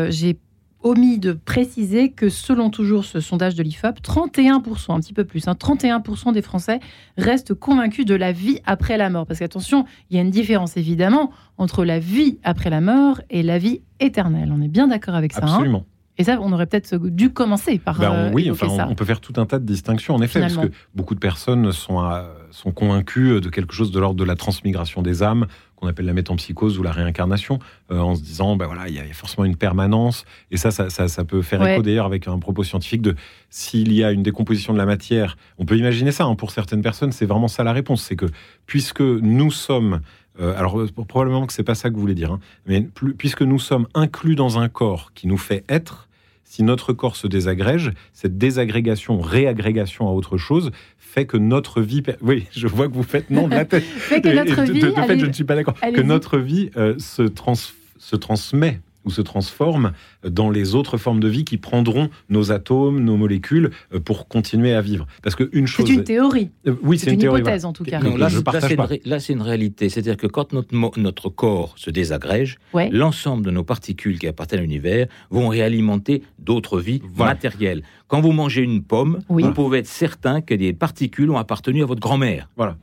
[0.09, 0.39] j'ai
[0.83, 5.49] omis de préciser que selon toujours ce sondage de l'IFOP, 31%, un petit peu plus,
[5.49, 6.79] hein, 31% des Français
[7.17, 9.27] restent convaincus de la vie après la mort.
[9.27, 13.43] Parce qu'attention, il y a une différence évidemment entre la vie après la mort et
[13.43, 14.53] la vie éternelle.
[14.57, 15.41] On est bien d'accord avec ça.
[15.43, 15.85] hein Absolument.
[16.17, 18.87] et ça, on aurait peut-être dû commencer par Ben, euh, oui, enfin, on, ça.
[18.89, 21.73] on peut faire tout un tas de distinctions, en effet, parce que beaucoup de personnes
[21.73, 25.47] sont, à- sont convaincues de quelque chose de l'ordre de la transmigration des âmes,
[25.79, 27.59] qu'on appelle la métempsychose ou la réincarnation,
[27.93, 30.91] euh, en se disant, ben voilà, il y a forcément une permanence, et ça, ça,
[30.91, 31.75] ça, ça peut faire Ouais.
[31.75, 33.15] écho d'ailleurs avec un propos scientifique de
[33.51, 36.83] s'il y a une décomposition de la matière, on peut imaginer ça, hein, pour certaines
[36.83, 38.27] personnes, c'est vraiment ça la réponse, c'est que
[38.67, 40.01] puisque nous sommes
[40.41, 43.43] euh, alors probablement que c'est pas ça que vous voulez dire, hein, mais plus- puisque
[43.43, 46.08] nous sommes inclus dans un corps qui nous fait être,
[46.51, 52.03] si notre corps se désagrège, cette désagrégation, réagrégation à autre chose, fait que notre vie.
[52.23, 53.83] Oui, je vois que vous faites non de la tête.
[53.99, 55.75] Fait que notre et de, vie, de- de fait, je ne suis pas d'accord.
[55.79, 57.53] Que notre vie euh, se, trans-
[57.99, 59.93] se transmet ou se transforme
[60.23, 64.75] dans les autres formes de vie qui prendront nos atomes, nos molécules euh, pour continuer
[64.75, 65.07] à vivre.
[65.23, 65.91] Parce qu'une C'est chose.
[65.91, 67.41] une théorie, Euh, oui, c'est une, théorie.
[67.41, 67.71] hypothèse voilà.
[67.71, 68.01] en tout cas.
[68.01, 68.85] Non, là, je c'est- là, partage c'est une, pas.
[68.85, 69.89] ré- là, c'est une réalité.
[69.89, 72.91] C'est-à-dire que quand notre, mo- notre corps se désagrège, Ouais.
[72.93, 77.33] l'ensemble de nos particules qui appartiennent à l'univers vont réalimenter d'autres vies Voilà.
[77.33, 77.83] matérielles.
[78.09, 79.43] Quand vous mangez une pomme, Oui.
[79.43, 82.49] vous pouvez être certain que des particules ont appartenu à votre grand-mère.
[82.57, 82.77] Voilà.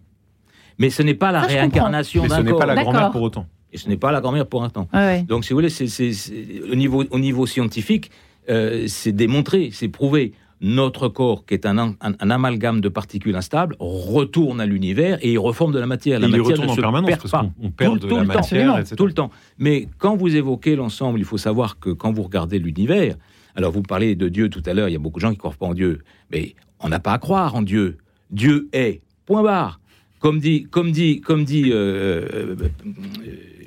[0.79, 2.59] Mais ce n'est pas la Ça, je réincarnation Mais ce d'un n'est corps.
[2.59, 3.47] pas la grand-mère pour autant.
[3.75, 4.87] Et ce n'est pas la grand-mère pour un temps.
[4.93, 5.23] Ouais, ouais.
[5.23, 8.09] Donc, si vous voulez, c'est, c'est- c'est- au, niveau, au niveau scientifique,
[8.49, 10.31] euh, c'est démontré, c'est prouvé.
[10.61, 15.33] Notre corps, qui est un, un- un amalgame de particules instables, retourne à l'univers et
[15.33, 16.21] il reforme de la matière.
[16.21, 17.41] La Et il y matière retourne ne en se permanence perd parce pas.
[17.59, 18.95] qu'on on perd Tout- de tout la le temps, matière, etc.
[18.95, 19.31] Tout le temps.
[19.59, 23.17] Mais quand vous évoquez l'ensemble, il faut savoir que quand vous regardez l'univers,
[23.57, 25.35] alors vous parlez de Dieu tout à l'heure, il y a beaucoup de gens qui
[25.35, 25.99] ne croient pas en Dieu,
[26.31, 27.97] mais on n'a pas à croire en Dieu.
[28.31, 29.01] Dieu est.
[29.25, 29.81] Point barre.
[30.19, 32.67] Comme dit, comme dit, comme dit euh, euh, euh,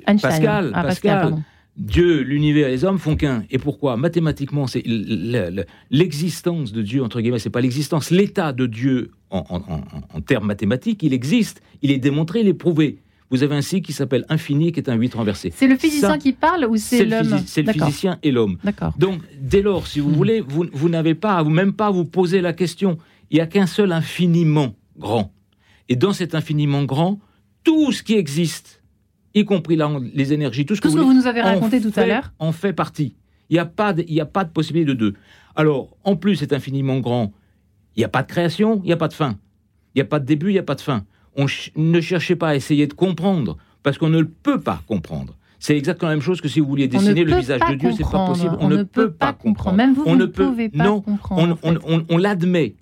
[0.07, 0.29] Einstein.
[0.31, 1.35] Pascal, Ah, Pascal.
[1.77, 3.43] Dieu, l'univers et les hommes font qu'un.
[3.49, 3.95] Et pourquoi?
[3.95, 4.83] Mathématiquement, c'est
[5.91, 9.83] l'existence de Dieu, entre guillemets, c'est pas l'existence, l'état de Dieu en, en- en-
[10.13, 12.99] en termes mathématiques, il existe, il est démontré, il est prouvé.
[13.31, 15.53] vous avez un cycle qui s'appelle infini, qui est un 8 renversé.
[15.55, 17.43] C'est le physicien Ça, qui parle ou c'est l'homme?
[17.45, 18.57] c'est le physicien et l'homme.
[18.63, 18.93] D'accord.
[18.97, 20.15] Donc, dès lors, si vous Mhm.
[20.15, 22.97] voulez, vous, vous n'avez pas à vous même pas à vous poser la question.
[23.29, 25.31] Il n'y a qu'un seul infiniment grand.
[25.89, 27.19] Et dans cet infiniment grand,
[27.63, 28.78] tout ce qui existe,
[29.35, 31.27] y compris la- les énergies, tout ce que Tout ce vous que voulez, vous nous
[31.27, 32.33] avez raconté tout à l'heure.
[32.39, 33.15] En fait partie.
[33.49, 35.13] Il n'y a, pas de- y a pas de possibilité de deux.
[35.55, 37.33] Alors, en plus, c'est infiniment grand.
[37.95, 39.37] Il n'y a pas de création, il n'y a pas de fin.
[39.95, 41.03] Il n'y a pas de début, il n'y a pas de fin.
[41.35, 44.81] On ch- ne cherchez pas à essayer de comprendre, parce qu'on ne le peut pas
[44.87, 45.35] comprendre.
[45.57, 48.03] C'est exactement la même chose que si vous vouliez dessiner le visage de Dieu, c'est
[48.09, 48.55] pas possible.
[48.59, 49.75] On, ne peut pas comprendre.
[49.75, 51.57] Même vous, on vous ne peut, pouvez pas non, comprendre.
[51.63, 51.79] on, en on- fait.
[51.85, 52.75] on- on l'admet.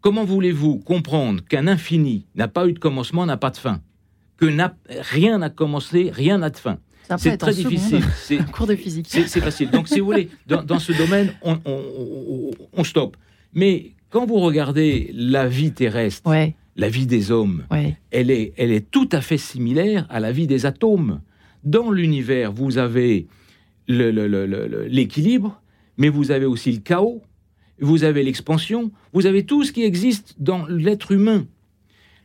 [0.00, 3.80] Comment voulez-vous comprendre qu'un infini n'a pas eu de commencement, n'a pas de fin?
[4.36, 4.46] Que
[4.88, 6.78] rien n'a commencé, rien n'a de fin
[7.18, 8.02] C'est très difficile.
[8.16, 9.06] C'est- Un cours de physique.
[9.08, 9.70] c'est facile.
[9.70, 11.82] Donc, si vous voulez, dans, dans ce domaine, on, on,
[12.28, 13.16] on- on stoppe.
[13.54, 17.96] Mais quand vous regardez la vie terrestre, Ouais, la vie des hommes, ouais.
[18.10, 21.20] elle est, elle est tout à fait similaire à la vie des atomes.
[21.64, 23.26] Dans l'univers, vous avez
[23.88, 25.60] l'équilibre,
[25.96, 27.22] mais vous avez aussi le chaos,
[27.80, 31.46] vous avez l'expansion, vous avez tout ce qui existe dans l'être humain.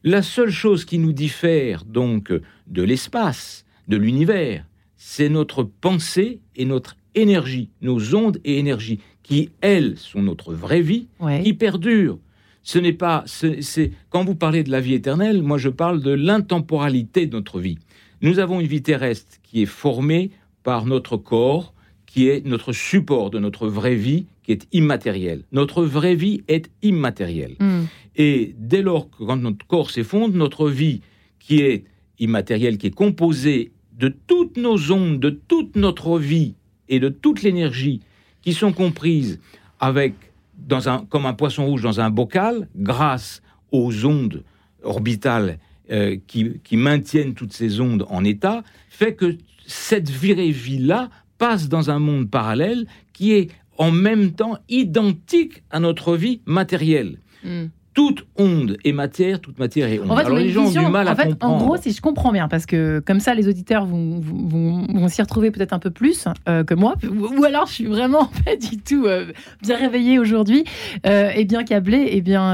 [0.04, 2.32] La seule chose qui nous diffère donc
[2.68, 4.66] de l'espace, de l'univers,
[4.98, 10.82] c'est notre pensée et notre énergie, nos ondes et énergies, qui, elles, sont notre vraie
[10.82, 11.42] vie, ouais.
[11.44, 12.18] qui perdure.
[12.64, 13.24] Ce n'est pas.
[13.26, 17.36] ce- C'est quand vous parlez de la vie éternelle, moi je parle de l'intemporalité de
[17.36, 17.78] notre vie.
[18.22, 20.32] Nous avons une vie terrestre qui est formée
[20.64, 21.74] par notre corps,
[22.06, 25.44] qui est notre support de notre vraie vie, qui est immatériel.
[25.52, 27.56] Notre vraie vie est immatérielle.
[27.60, 27.71] Hmm.
[28.16, 31.02] Et dès lors que quand notre corps s'effondre, notre vie,
[31.40, 31.86] qui est
[32.20, 36.56] immatérielle, qui est composée de toutes nos ondes, de toute notre vie
[36.90, 38.02] et de toute l'énergie
[38.42, 39.40] qui sont comprises
[39.80, 40.14] avec,
[40.58, 44.44] dans un, comme un poisson rouge dans un bocal, grâce aux ondes
[44.84, 45.60] orbitales
[45.92, 51.70] euh, qui, qui maintiennent toutes ces ondes en état, fait que cette vraie vie-là passe
[51.70, 57.68] dans un monde parallèle qui est en même temps identique à notre vie matérielle Hmm.
[57.94, 60.12] Toute onde est matière, toute matière est onde.
[60.12, 61.30] En fait, Alors on a les une gens vision- ont du mal en à fait,
[61.32, 61.54] comprendre.
[61.56, 64.88] En gros, si je comprends bien, parce que comme ça, les auditeurs vont, vont, vont-
[65.00, 67.86] vont s'y retrouver peut-être un peu plus euh, que moi, ou, ou alors je suis
[67.86, 70.64] vraiment pas du tout euh, bien réveillée aujourd'hui
[71.06, 72.54] euh, et bien câblée et bien.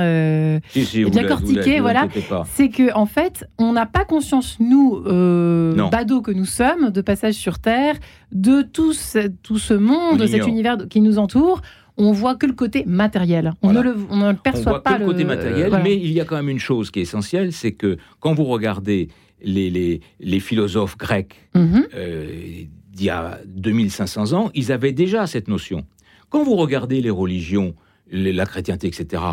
[0.69, 2.08] Si, si, et vous bien l'êtes, vous cortiqué, l'êtes, vous voilà.
[2.54, 5.02] c'est que en fait, on n'a pas conscience, nous,
[5.91, 7.95] badauds que nous sommes, de passage sur Terre,
[8.32, 11.62] de tout ce, tout ce monde, On de cet univers qui nous entoure.
[11.98, 13.54] On voit que le côté matériel.
[13.62, 13.90] On, Voilà.
[13.90, 14.94] ne, le, on ne le On perçoit voit pas.
[14.96, 15.84] que le côté matériel, voilà.
[15.84, 18.44] mais il y a quand même une chose qui est essentielle, c'est que quand vous
[18.46, 19.10] regardez
[19.42, 22.28] les, les, les philosophes grecs euh,
[22.94, 25.86] d'il y a 2500 ans, ils avaient déjà cette notion.
[26.30, 27.74] Quand vous regardez les religions,
[28.12, 29.24] les- la chrétienté, etc.,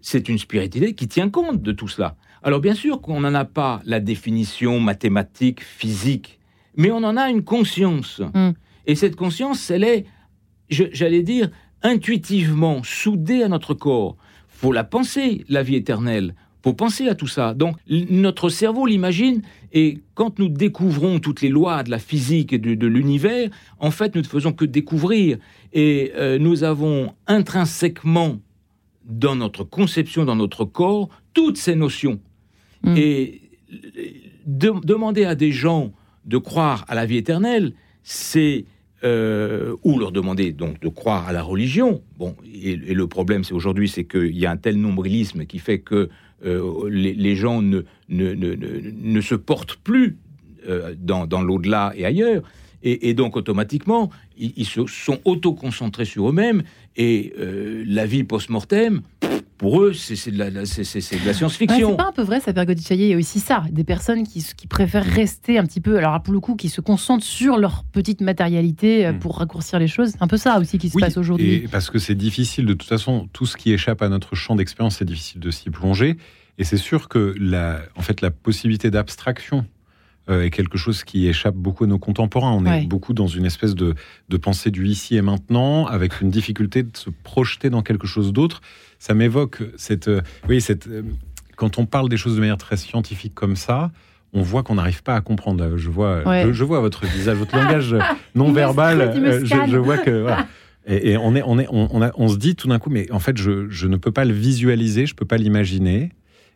[0.00, 2.16] c'est une spiritualité qui tient compte de tout cela.
[2.42, 6.38] Alors bien sûr qu'on n'en a pas la définition mathématique, physique,
[6.76, 8.22] mais on en a une conscience.
[8.34, 8.50] Mm.
[8.86, 10.06] Et cette conscience, elle est,
[10.70, 11.50] j'allais dire,
[11.82, 14.16] intuitivement soudée à notre corps.
[14.48, 16.34] faut la penser, la vie éternelle.
[16.64, 17.54] faut penser à tout ça.
[17.54, 22.58] Donc notre cerveau l'imagine, et quand nous découvrons toutes les lois de la physique et
[22.58, 25.38] de, de l'univers, en fait, nous ne faisons que découvrir.
[25.72, 28.40] Et euh, nous avons intrinsèquement,
[29.04, 32.20] dans notre conception, dans notre corps, toutes ces notions.
[32.82, 32.94] Mm.
[32.96, 33.40] Et
[34.46, 35.92] de- demander à des gens
[36.24, 38.64] de croire à la vie éternelle, c'est
[39.04, 42.02] euh, ou leur demander donc de croire à la religion.
[42.18, 45.78] Bon, et, le problème, c'est aujourd'hui, c'est qu'il y a un tel nombrilisme qui fait
[45.78, 46.08] que
[46.44, 47.84] euh, les, gens ne,
[49.20, 50.16] se portent plus
[50.68, 52.42] euh, dans, l'au-delà et ailleurs.
[52.82, 56.64] Et, et donc, automatiquement, ils, ils se sont auto-concentrés sur eux-mêmes.
[56.98, 59.00] Et euh, la vie post-mortem,
[59.56, 61.90] pour eux, c'est de la, la- c'est- c'est- c'est de la Ouais, science-fiction.
[61.90, 64.44] c'est pas un peu vrai, ça Bergodichaillé, il y a aussi ça, des personnes qui,
[64.56, 67.82] qui préfèrent rester un petit peu, alors pour le coup, qui se concentrent sur leur
[67.84, 69.18] petite matérialité euh, Mm.
[69.20, 70.10] pour raccourcir les choses.
[70.10, 71.66] C'est un peu ça aussi qui se Oui, passe aujourd'hui.
[71.70, 74.96] Parce que c'est difficile, de toute façon, tout ce qui échappe à notre champ d'expérience,
[74.98, 76.16] c'est difficile de s'y plonger.
[76.58, 79.64] Et c'est sûr que la, en fait, la possibilité d'abstraction
[80.28, 82.52] euh, est quelque chose qui échappe beaucoup à nos contemporains.
[82.52, 82.82] On Ouais.
[82.82, 83.94] est beaucoup dans une espèce de,
[84.28, 88.32] de pensée du ici et maintenant, avec une difficulté de se projeter dans quelque chose
[88.32, 88.60] d'autre.
[88.98, 91.02] Ça m'évoque cette, euh, oui, cette, euh,
[91.56, 93.90] quand on parle des choses de manière très scientifique comme ça.
[94.34, 95.78] On voit qu'on n'arrive pas à comprendre.
[95.78, 96.44] Je vois, Ouais.
[96.46, 97.96] je, je vois votre visage, votre langage
[98.34, 99.14] non verbal.
[99.44, 100.46] Je, vois que voilà.
[100.86, 102.88] Et, et on, est, on, est, on, on, a- on se dit tout d'un coup,
[102.88, 106.12] mais en fait, je, je ne peux pas le visualiser, je ne peux pas l'imaginer.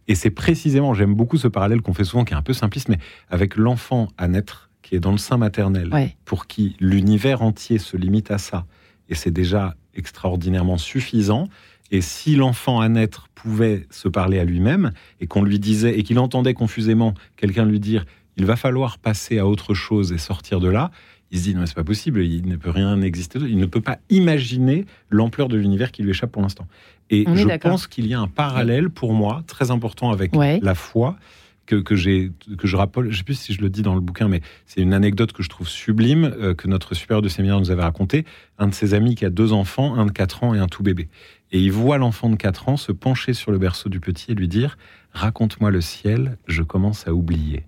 [0.09, 2.89] Et c'est précisément, j'aime beaucoup ce parallèle qu'on fait souvent, qui est un peu simpliste,
[2.89, 2.99] mais
[3.31, 6.17] avec l'enfant à naître, qui est dans le sein maternel, Ouais.
[6.25, 8.67] pour qui l'univers entier se limite à ça.
[9.09, 11.49] Et c'est déjà extraordinairement suffisant.
[11.91, 16.03] Et si l'enfant à naître pouvait se parler à lui-même, et qu'on lui disait, et
[16.03, 18.05] qu'il entendait confusément quelqu'un lui dire
[18.39, 20.91] il va falloir passer à autre chose et sortir de là,
[21.33, 23.81] il se dit non, c'est pas possible, il ne peut rien exister, il ne peut
[23.81, 26.69] pas imaginer l'ampleur de l'univers qui lui échappe pour l'instant.
[27.11, 30.61] Et On je pense qu'il y a un parallèle pour moi très important avec Ouais.
[30.63, 31.17] la foi
[31.65, 34.01] que, que j'ai que je rappelle, je sais plus si je le dis dans le
[34.01, 37.59] bouquin, mais c'est une anecdote que je trouve sublime euh, que notre supérieur de séminaire
[37.61, 38.25] nous avait raconté.
[38.59, 40.83] Un de ses amis qui a deux enfants, un de 4 ans et un tout
[40.83, 41.09] bébé.
[41.53, 44.35] Et il voit l'enfant de 4 ans se pencher sur le berceau du petit et
[44.35, 44.77] lui dire
[45.13, 47.65] Raconte-moi le ciel, je commence à oublier.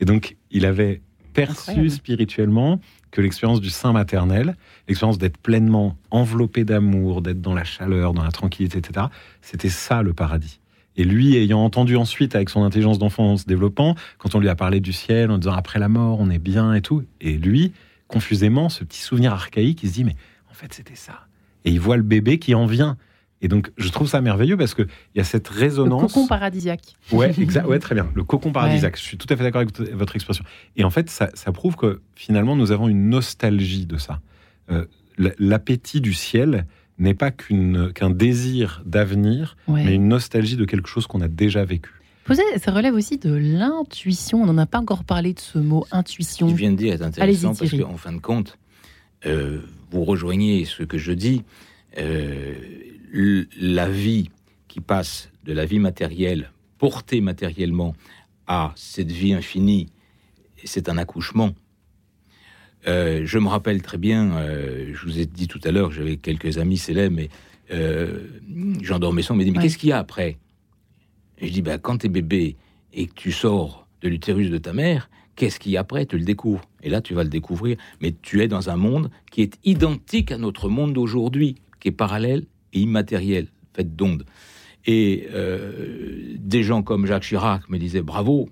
[0.00, 1.02] Et donc, il avait
[1.46, 1.90] perçu Incroyable.
[1.90, 8.12] spirituellement que l'expérience du sein maternel, l'expérience d'être pleinement enveloppé d'amour, d'être dans la chaleur,
[8.12, 9.06] dans la tranquillité, etc.,
[9.40, 10.60] c'était ça le paradis.
[10.96, 14.48] Et lui, ayant entendu ensuite, avec son intelligence d'enfant en se développant, quand on lui
[14.48, 17.38] a parlé du ciel, en disant après la mort, on est bien et tout, et
[17.38, 17.72] lui,
[18.08, 20.16] confusément, ce petit souvenir archaïque, il se dit, mais
[20.50, 21.26] en fait, c'était ça.
[21.64, 22.96] Et il voit le bébé qui en vient.
[23.40, 26.12] Et donc, je trouve ça merveilleux parce qu'il y a cette Le résonance.
[26.12, 26.96] cocon paradisiaque.
[27.12, 28.08] Ouais, exact, ouais, très bien.
[28.14, 28.96] Le cocon paradisiaque.
[28.96, 30.44] Je suis tout à fait d'accord avec votre expression.
[30.76, 34.20] Et en fait, ça, ça prouve que finalement, nous avons une nostalgie de ça.
[34.70, 34.84] Euh,
[35.38, 36.66] L'appétit du ciel
[36.98, 39.84] n'est pas qu'un désir d'avenir, Ouais.
[39.84, 41.90] mais une nostalgie de quelque chose qu'on a déjà vécu.
[42.58, 44.42] Ça relève aussi de l'intuition.
[44.42, 46.46] On n'en a pas encore parlé de ce mot Ce intuition.
[46.46, 48.58] que tu viens de dire est intéressant parce qu'en fin de compte,
[49.26, 51.42] euh, vous rejoignez ce que je dis.
[51.98, 52.54] euh,
[53.12, 54.30] la vie
[54.68, 57.94] qui passe de la vie matérielle, portée matériellement,
[58.46, 59.88] à cette vie infinie,
[60.64, 61.54] c'est un accouchement.
[62.86, 66.16] Euh, je me rappelle très bien, euh, je vous ai dit tout à l'heure, j'avais
[66.16, 67.28] quelques amis célèbres, mais
[67.70, 68.26] euh,
[68.80, 69.64] Jean d'Ormesson m'a dit, mais Ouais.
[69.64, 70.38] qu'est-ce qu'il y a après?
[71.38, 72.56] Et je dis, bah, quand t'es bébé
[72.92, 76.06] et que tu sors de l'utérus de ta mère, qu'est-ce qu'il y a après?
[76.06, 76.62] Tu le découvres.
[76.82, 77.76] Et là, tu vas le découvrir.
[78.00, 81.92] Mais tu es dans un monde qui est identique à notre monde d'aujourd'hui, qui est
[81.92, 84.24] parallèle et immatériel, fait d'ondes.
[84.86, 88.48] Et euh, des gens comme Jacques Chirac me disaient, bravo,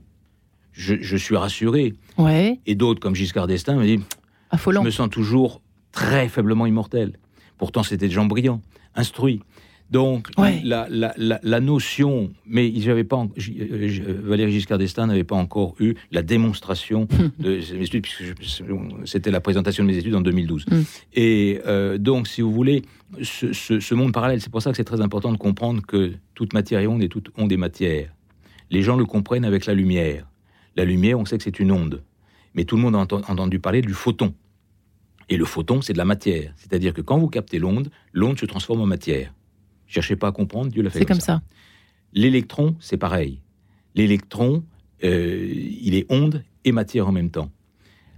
[0.72, 1.94] je, je suis rassuré.
[2.18, 4.05] Ouais, Et d'autres comme Giscard d'Estaing me disent,
[4.52, 7.18] je me sens toujours très faiblement immortel.
[7.59, 8.61] Pourtant, c'était des gens brillants,
[8.94, 9.40] instruits.
[9.90, 10.61] Donc, Ouais.
[10.64, 12.72] la, la, la, la notion, mais
[13.05, 17.07] pas, J- euh, euh, Valéry Giscard d'Estaing n'avait pas encore eu la démonstration
[17.38, 18.64] de mes études, puisque
[19.05, 20.66] c'était la présentation de mes études en 2012.
[20.68, 20.81] Mm.
[21.14, 22.83] Et euh, donc, si vous voulez,
[23.22, 26.14] ce, ce- ce monde parallèle, c'est pour ça que c'est très important de comprendre que
[26.35, 28.12] toute matière est onde et toute onde est matière.
[28.70, 30.27] Les gens le comprennent avec la lumière.
[30.75, 32.03] La lumière, on sait que c'est une onde.
[32.55, 34.35] Mais tout le monde a enten- entendu parler du photon.
[35.29, 36.53] Et le photon, c'est de la matière.
[36.57, 39.33] C'est-à-dire que quand vous captez l'onde, l'onde se transforme en matière.
[39.87, 41.42] Cherchez pas à comprendre, Dieu l'a fait C'est comme, comme ça.
[42.12, 43.40] L'électron, c'est pareil.
[43.94, 44.64] L'électron,
[45.05, 47.51] euh, il est onde et matière en même temps.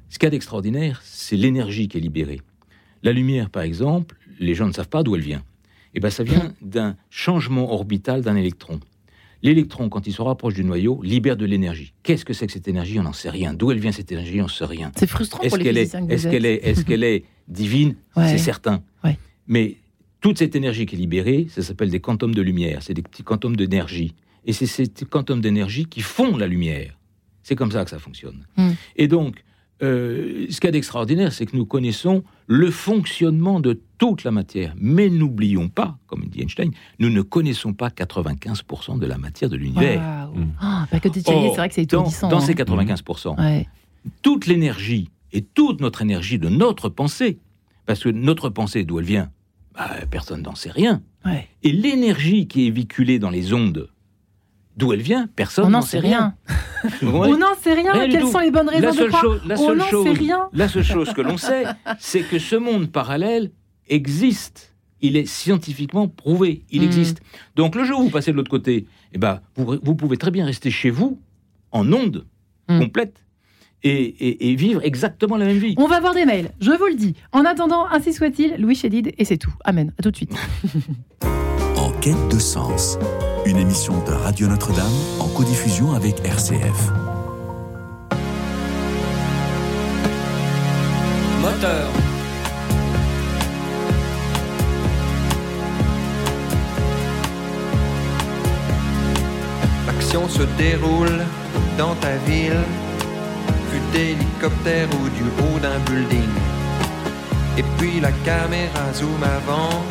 [0.09, 2.41] Ce qu'il y a d'extraordinaire, c'est l'énergie qui est libérée.
[3.03, 5.43] La lumière, par exemple, les gens ne savent pas d'où elle vient.
[5.95, 8.81] Et ben, ça vient d'un changement orbital d'un électron.
[9.43, 11.93] L'électron, quand il se rapproche du noyau, libère de l'énergie.
[12.03, 12.99] Qu'est-ce que c'est que cette énergie?
[12.99, 13.55] On n'en sait rien.
[13.55, 14.41] D'où elle vient cette énergie?
[14.41, 14.91] On ne sait rien.
[14.97, 17.95] C'est frustrant pour les est, est-ce qu'elle est, divine?
[18.17, 18.29] Ouais.
[18.29, 18.83] C'est certain.
[19.05, 19.17] Ouais.
[19.47, 19.77] Mais
[20.21, 22.83] toute cette énergie qui est libérée, ça s'appelle des quantums de lumière.
[22.83, 24.15] C'est des petits quantums d'énergie.
[24.45, 26.99] Et c'est ces quantums d'énergie qui font la lumière.
[27.43, 28.47] C'est comme ça que ça fonctionne.
[28.57, 28.73] Hmm.
[28.97, 29.45] Et donc,
[29.83, 34.31] euh, ce qu'il y a d'extraordinaire, c'est que nous connaissons le fonctionnement de toute la
[34.31, 34.75] matière.
[34.77, 39.57] Mais n'oublions pas, comme dit Einstein, nous ne connaissons pas 95% de la matière de
[39.57, 40.01] l'univers.
[40.01, 40.39] Waouh.
[40.39, 40.53] Mm.
[40.61, 42.41] Ah, bah, Or, c'est vrai que c'est dans, dans hein.
[42.41, 43.69] ces 95%, Ouais.
[44.23, 47.39] toute l'énergie et toute notre énergie de notre pensée,
[47.87, 49.31] parce que notre pensée, d'où elle vient
[49.79, 51.03] Bah, Personne n'en sait rien.
[51.25, 51.49] Ouais.
[51.63, 53.89] Et l'énergie qui est véhiculée dans les ondes,
[54.77, 56.35] d'où elle vient Personne On n'en sait rien.
[57.03, 57.93] On n'en sait rien.
[58.09, 60.49] Quelles sont les bonnes raisons la de croire chose, la, On n'en sait rien.
[60.53, 61.65] la seule chose que l'on sait,
[61.99, 63.51] c'est que ce monde parallèle
[63.89, 64.75] existe.
[65.01, 66.65] Il est scientifiquement prouvé.
[66.71, 66.87] Il Mhm.
[66.89, 67.21] existe.
[67.57, 70.31] Donc le jour où vous passez de l'autre côté, eh ben, vous, vous pouvez très
[70.33, 71.21] bien rester chez vous,
[71.71, 72.27] en onde
[72.69, 72.81] Mhm.
[72.81, 73.25] complète,
[73.85, 75.75] et, et- et vivre exactement la même vie.
[75.79, 77.15] On va voir des mails, je vous le dis.
[77.33, 79.53] En attendant, ainsi soit-il, Louis Chédid, et c'est tout.
[79.65, 79.93] Amen.
[79.99, 80.33] À tout de suite.
[81.77, 82.99] En quête de sens,
[83.47, 86.91] une émission de Radio Notre-Dame en codiffusion avec RCF.
[91.41, 91.89] Moteur.
[99.87, 101.25] L'action se déroule
[101.79, 102.61] dans ta ville,
[103.71, 106.33] vue d'hélicoptère ou du haut d'un building.
[107.57, 109.83] Et puis la caméra zoom avant,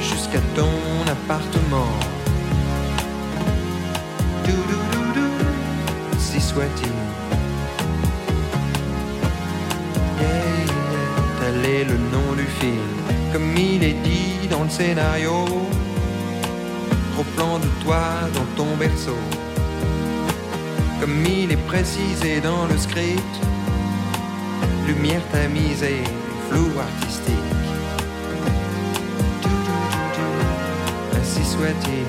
[0.00, 0.76] jusqu'à ton
[1.10, 1.92] appartement.
[4.44, 5.30] Doudoudou,
[6.18, 6.98] si soit-il.
[10.20, 10.66] Yeah,
[11.40, 12.94] tel est le nom du film,
[13.32, 15.44] comme il est dit dans le scénario
[17.18, 18.02] au plan de toi
[18.34, 19.16] dans ton berceau.
[21.00, 23.34] Comme il est précisé dans le script.
[24.86, 26.02] Lumière tamisée,
[26.48, 27.34] flou artistique.
[31.18, 32.06] Ainsi soit-il.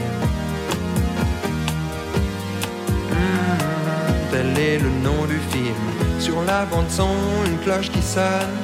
[3.11, 5.75] Hmm, tel est le nom du film.
[6.19, 7.15] Sur la bande son,
[7.45, 8.55] une cloche qui sonne.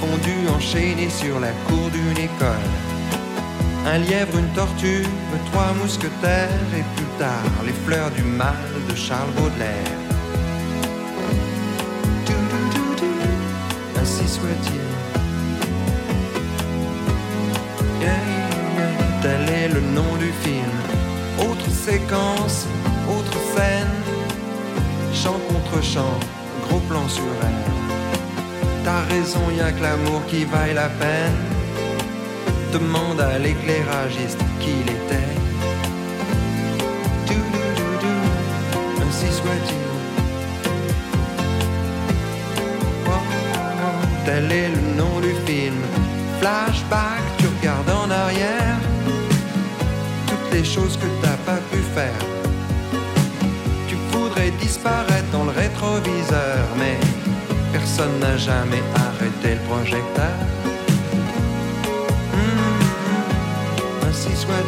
[0.00, 2.87] Fondu enchaîné sur la cour d'une école.
[3.90, 5.06] Un lièvre, une tortue,
[5.50, 8.54] trois mousquetaires et plus tard les fleurs du mal
[8.86, 9.96] de Charles Baudelaire.
[13.98, 14.88] Ainsi soit-il.
[19.22, 20.76] Tel est le nom du film.
[21.50, 22.66] Autre séquence,
[23.16, 23.96] autre scène.
[25.14, 26.18] Chant contre chant,
[26.68, 27.72] gros plan sur elle.
[28.84, 31.57] T'as raison, y a que l'amour qui vaille la peine.
[32.72, 35.34] Demande à l'éclairagiste qui il était.
[37.26, 38.16] Dou-dou-dou-dou,
[39.00, 39.88] Ainsi soit-il.
[43.06, 43.10] Oh,
[44.26, 45.76] Tel est le nom du film.
[46.40, 48.78] Flashback, tu regardes en arrière.
[50.26, 52.20] Toutes les choses que t'as pas pu faire.
[53.88, 56.98] Tu voudrais disparaître dans le rétroviseur, mais
[57.72, 60.36] personne n'a jamais arrêté le projecteur.
[64.48, 64.64] Yeah,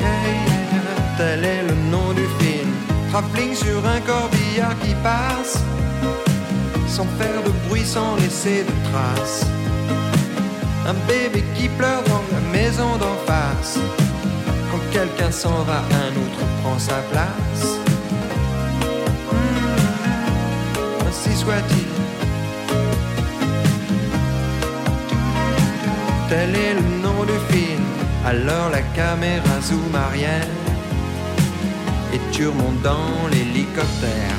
[0.00, 2.70] yeah, Tel est le nom du film.
[3.10, 5.62] Travelling sur un corbillard qui passe,
[6.86, 9.46] sans faire de bruit, sans laisser de traces.
[10.86, 13.78] Un bébé qui pleure dans la maison d'en face.
[14.70, 17.78] Quand quelqu'un s'en va, un autre prend sa place.
[19.32, 21.95] Hmm, ainsi soit-il.
[26.28, 27.84] Tel est le nom du film.
[28.24, 30.48] Alors la caméra zoom arrière
[32.12, 34.34] et tu remontes dans l'hélicoptère.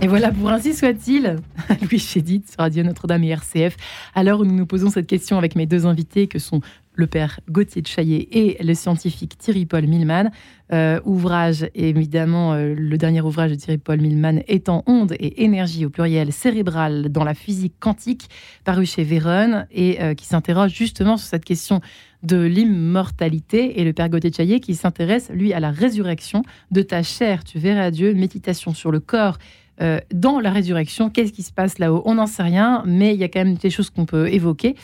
[0.00, 1.36] Et voilà, pour ainsi soit-il,
[1.82, 3.76] Louis Chédid sur Radio Notre-Dame et RCF,
[4.14, 6.60] à l'heure où nous nous posons cette question avec mes deux invités, que sont
[6.94, 10.30] le père Gauthier de Chaillet et le scientifique Thierry-Paul Milman.
[10.72, 15.90] Euh, ouvrage, évidemment, euh, le dernier ouvrage de Thierry-Paul Milman étant Onde et énergie au
[15.90, 18.28] pluriel cérébrale dans la physique quantique,
[18.64, 21.80] paru chez Vérone, et euh, qui s'interroge justement sur cette question
[22.24, 23.80] de l'immortalité.
[23.80, 26.42] Et le père Gauthier de Chaillet qui s'intéresse, lui, à la résurrection
[26.72, 27.44] de ta chair.
[27.44, 29.38] Tu verras Dieu, méditation sur le corps
[29.80, 31.08] euh, dans la résurrection.
[31.08, 32.02] Qu'est-ce qui se passe là-haut?
[32.04, 34.74] On n'en sait rien, mais il y a quand même des choses qu'on peut évoquer.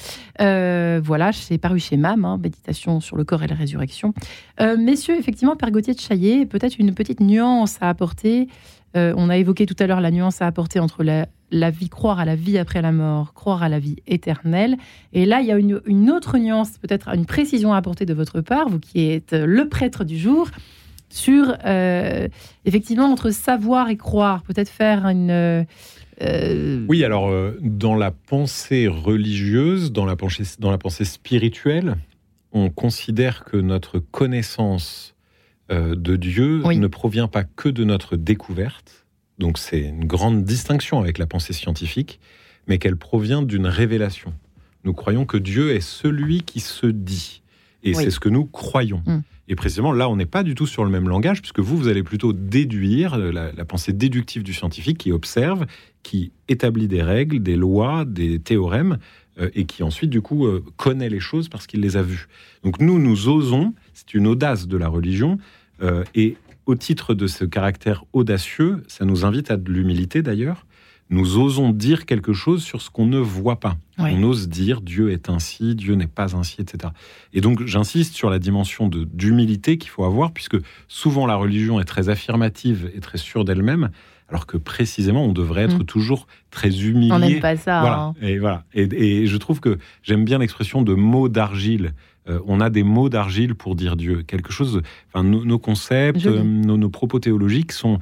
[0.40, 4.14] Euh, voilà, c'est paru chez MAM, hein, Méditation sur le corps et la résurrection.
[4.60, 8.48] Euh, messieurs, effectivement, Père Gauthier de Chaillet, peut-être une petite nuance à apporter.
[8.96, 12.24] On a évoqué tout à l'heure la nuance à apporter entre la, vie, croire à
[12.24, 14.76] la vie après la mort, croire à la vie éternelle.
[15.12, 18.40] Et là, il y a une autre nuance, peut-être une précision à apporter de votre
[18.40, 20.48] part, vous qui êtes le prêtre du jour
[21.08, 22.28] sur euh,
[22.64, 25.30] effectivement entre savoir et croire, peut-être faire une.
[25.30, 31.96] euh, Oui, alors euh, dans la pensée religieuse, dans la pensée, dans la pensée spirituelle,
[32.52, 35.14] on considère que notre connaissance
[35.70, 36.78] euh, de Dieu Oui.
[36.78, 39.06] ne provient pas que de notre découverte.
[39.38, 42.20] Donc c'est une grande distinction avec la pensée scientifique,
[42.68, 44.32] mais qu'elle provient d'une révélation.
[44.84, 47.42] Nous croyons que Dieu est celui qui se dit.
[47.82, 48.04] Et Oui.
[48.04, 49.02] c'est ce que nous croyons.
[49.06, 49.18] Mm.
[49.48, 51.88] Et précisément, là, on n'est pas du tout sur le même langage, puisque vous, vous
[51.88, 55.66] allez plutôt déduire la, la pensée déductive du scientifique qui observe,
[56.02, 58.98] qui établit des règles, des lois, des théorèmes,
[59.40, 62.28] euh, et qui ensuite, du coup, euh, connaît les choses parce qu'il les a vues.
[62.62, 65.38] Donc nous, nous osons, c'est une audace de la religion,
[65.82, 66.36] euh, et
[66.66, 70.66] au titre de ce caractère audacieux, ça nous invite à de l'humilité d'ailleurs,
[71.14, 73.76] nous osons dire quelque chose sur ce qu'on ne voit pas.
[73.98, 74.10] Oui.
[74.14, 76.92] On ose dire Dieu est ainsi, Dieu n'est pas ainsi, etc.
[77.32, 80.56] Et donc j'insiste sur la dimension de- d'humilité qu'il faut avoir, puisque
[80.88, 83.90] souvent la religion est très affirmative et très sûre d'elle-même,
[84.28, 85.84] alors que précisément on devrait être Mm.
[85.86, 87.12] toujours très humilié.
[87.12, 87.80] on n'aime pas ça.
[87.80, 88.00] Voilà.
[88.02, 88.14] hein.
[88.22, 88.64] Et voilà.
[88.74, 88.82] Et,
[89.22, 91.92] et je trouve que j'aime bien l'expression de mots d'argile.
[92.28, 94.22] Euh, on a des mots d'argile pour dire Dieu.
[94.26, 94.80] Quelque chose.
[95.12, 97.98] Enfin, nos, nos concepts, euh, nos, nos propos théologiques sont,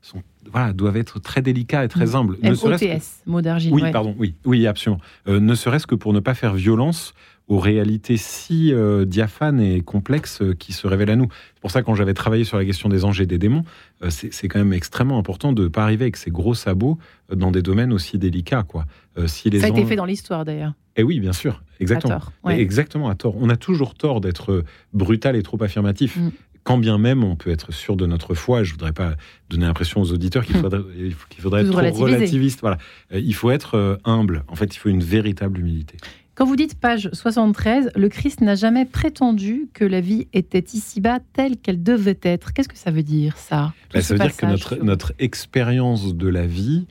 [0.00, 0.22] sont,
[0.52, 2.14] voilà, doivent être très délicats et très Mm.
[2.16, 2.38] humbles.
[2.42, 3.72] Ne que- M-O-T-S, mot d'argile.
[3.72, 3.90] oui, ouais.
[3.92, 5.00] pardon, oui, oui, absolument.
[5.28, 7.14] Euh, ne serait-ce que pour ne pas faire violence
[7.48, 11.28] aux réalités si euh, diaphanes et complexes euh, qui se révèlent à nous.
[11.54, 13.62] C'est pour ça que quand j'avais travaillé sur la question des anges et des démons,
[14.02, 16.98] euh, c'est quand même extrêmement important de ne pas arriver avec ses gros sabots
[17.32, 18.64] dans des domaines aussi délicats.
[18.64, 18.84] Quoi.
[19.26, 20.72] Si les Ça a été fait dans l'histoire d'ailleurs.
[20.96, 22.14] Eh oui, bien sûr, exactement.
[22.16, 22.32] À tort.
[22.44, 22.58] ouais.
[22.60, 23.34] Exactement, à tort.
[23.38, 26.16] On a toujours tort d'être brutal et trop affirmatif.
[26.16, 26.30] Mm.
[26.66, 29.14] Quand bien même on peut être sûr de notre foi, je voudrais pas
[29.48, 30.82] donner l'impression aux auditeurs qu'il faudrait,
[31.30, 32.60] qu'il faudrait être trop relativiste.
[32.60, 32.76] Voilà.
[33.12, 34.42] Euh, il faut être euh, humble.
[34.48, 35.96] En fait, il faut une véritable humilité.
[36.34, 41.20] Quand vous dites page 73, le Christ n'a jamais prétendu que la vie était ici-bas
[41.32, 42.52] telle qu'elle devait être.
[42.52, 46.28] Qu'est-ce que ça veut dire, ça bah, Ça veut dire que notre, notre expérience de
[46.28, 46.88] la vie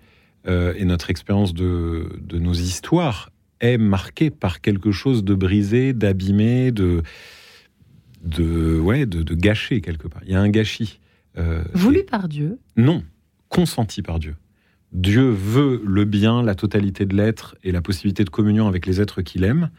[0.47, 5.91] euh, et notre expérience de, de, nos histoires est marquée par quelque chose de brisé,
[5.91, 7.03] d'abîmé, de,
[8.25, 10.21] de, ouais, de, de, gâché quelque part.
[10.25, 10.99] Il y a un gâchis.
[11.37, 13.03] Euh, Voulu par Dieu Non,
[13.49, 14.35] consenti par Dieu.
[14.91, 19.01] Dieu veut le bien, la totalité de l'être et la possibilité de communion avec les
[19.01, 19.69] êtres qu'il aime.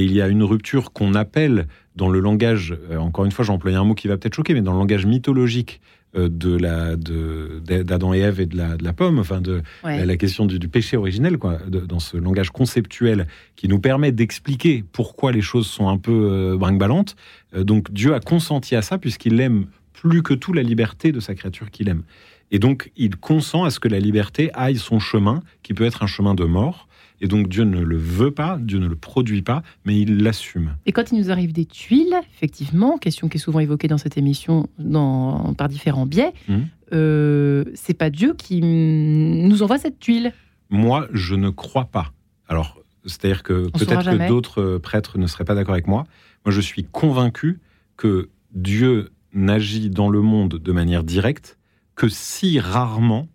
[0.00, 3.44] Et il y a une rupture qu'on appelle dans le langage, euh, encore une fois
[3.44, 5.82] j'emploie un mot qui va peut-être choquer, mais dans le langage mythologique
[6.16, 10.16] euh, de la d'Adam et Ève et de la, de la pomme, enfin de la,
[10.16, 13.26] question du, péché originel, quoi, dans ce langage conceptuel
[13.56, 17.14] qui nous permet d'expliquer pourquoi les choses sont un peu euh, brinque-ballantes.
[17.54, 21.34] donc Dieu a consenti à ça puisqu'il aime plus que tout la liberté de sa
[21.34, 22.04] créature qu'il aime.
[22.52, 26.02] Et donc, il consent à ce que la liberté aille son chemin, qui peut être
[26.02, 26.88] un chemin de mort.
[27.20, 30.76] Et donc, Dieu ne le veut pas, Dieu ne le produit pas, mais il l'assume.
[30.86, 34.16] Et quand il nous arrive des tuiles, effectivement, question qui est souvent évoquée dans cette
[34.16, 36.58] émission dans, par différents biais, mmh.
[36.92, 40.32] euh, c'est pas Dieu qui nous envoie cette tuile.
[40.70, 42.12] Moi, je ne crois pas.
[42.48, 46.04] Alors, c'est-à-dire que peut-être que d'autres prêtres ne seraient pas d'accord avec moi.
[46.44, 47.60] Moi, je suis convaincu
[47.96, 51.58] que Dieu n'agit dans le monde de manière directe
[51.94, 53.28] que si rarement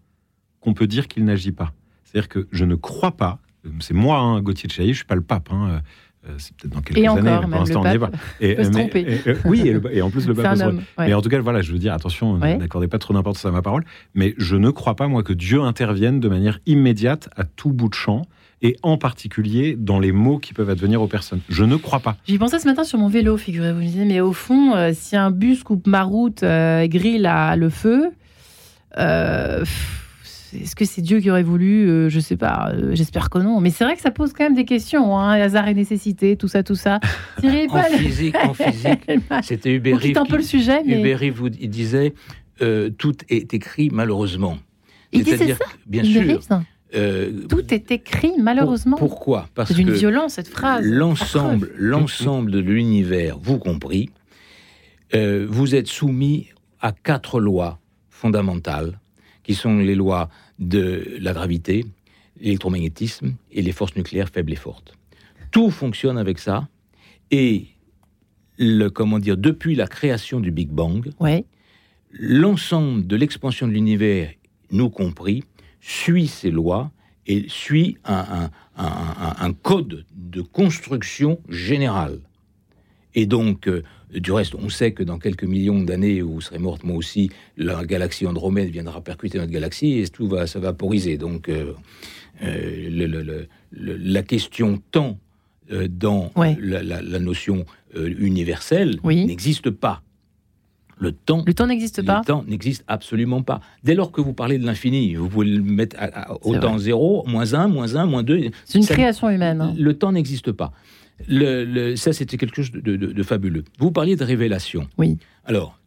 [0.60, 1.74] qu'on peut dire qu'il n'agit pas.
[2.04, 3.40] C'est-à-dire que je ne crois pas,
[3.80, 5.82] c'est moi, hein, Gauthier de Chailly, je ne suis pas le pape, hein,
[6.28, 8.12] euh, c'est peut-être dans quelques et années, encore, pour l'instant on n'y est pas.
[8.42, 8.58] Et,
[9.46, 10.60] oui, et, en plus le pape.
[10.60, 13.52] Homme, Mais en tout cas, voilà, je veux dire, attention, n'accordez pas trop d'importance à
[13.52, 17.44] ma parole, mais je ne crois pas, moi, que Dieu intervienne de manière immédiate à
[17.44, 18.24] tout bout de champ
[18.62, 21.42] et en particulier dans les mots qui peuvent advenir aux personnes.
[21.50, 22.18] Je ne crois pas.
[22.28, 23.80] J'y pensais ce matin sur mon vélo, figurez-vous.
[23.80, 27.22] Je me disais, mais au fond, euh, si un bus coupe ma route, euh, grille
[27.58, 28.12] le feu,
[28.98, 29.64] euh,
[30.62, 32.72] est-ce que c'est Dieu qui aurait voulu euh, Je sais pas.
[32.74, 33.60] Euh, j'espère que non.
[33.60, 35.18] Mais c'est vrai que ça pose quand même des questions.
[35.18, 37.00] Hein, hasard et nécessité, tout ça, tout ça.
[37.44, 39.02] en, physique, en physique,
[39.44, 42.14] c'était Hubert un peu le sujet, mais Hubert Rive, il disait
[42.98, 44.58] tout est écrit malheureusement.
[45.12, 45.66] Il disait ça.
[45.86, 46.40] Bien sûr.
[47.50, 48.98] tout est écrit malheureusement.
[48.98, 49.50] pourquoi?
[49.56, 50.86] Parce que d'une violence cette phrase.
[50.86, 54.10] L'ensemble, l'ensemble de l'univers, vous compris,
[55.14, 56.48] vous êtes soumis
[56.82, 57.80] à quatre lois
[58.10, 59.00] fondamentales,
[59.44, 60.30] qui sont les lois
[60.60, 61.86] de la gravité,
[62.40, 64.98] l'électromagnétisme et les forces nucléaires faibles et fortes.
[65.52, 66.68] Tout fonctionne avec ça,
[67.32, 67.68] et
[68.58, 71.10] le, comment dire, depuis la création du Big Bang,
[72.12, 74.32] l'ensemble de l'expansion de l'univers,
[74.72, 75.44] nous compris,
[75.82, 76.92] suit ces lois
[77.28, 82.20] et suit un, un code de construction générale.
[83.16, 83.84] Et donc, euh,
[84.16, 87.30] du reste, on sait que dans quelques millions d'années où vous serez morte, moi aussi,
[87.58, 91.18] la galaxie Andromède viendra percuter notre galaxie et tout va se vaporiser.
[91.18, 91.74] Donc, euh,
[92.44, 95.18] euh, la question temps
[95.90, 100.02] dans la, notion universelle n'existe pas.
[100.98, 102.20] Le temps, le temps n'existe pas.
[102.20, 103.60] Le temps n'existe absolument pas.
[103.84, 105.98] Dès lors que vous parlez de l'infini, vous pouvez le mettre
[106.42, 108.50] au temps zéro, moins 1, moins 1, moins 2.
[108.64, 109.62] C'est une création humaine.
[109.62, 109.74] Hein.
[109.78, 110.72] Le temps n'existe pas.
[111.28, 113.64] Le, ça, c'était quelque chose de, fabuleux.
[113.80, 114.88] Vous parliez de révélation.
[114.98, 115.18] Oui.
[115.46, 115.80] Alors,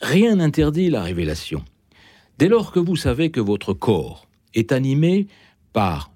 [0.00, 1.64] rien n'interdit la révélation.
[2.38, 5.26] Dès lors que vous savez que votre corps est animé
[5.72, 6.12] par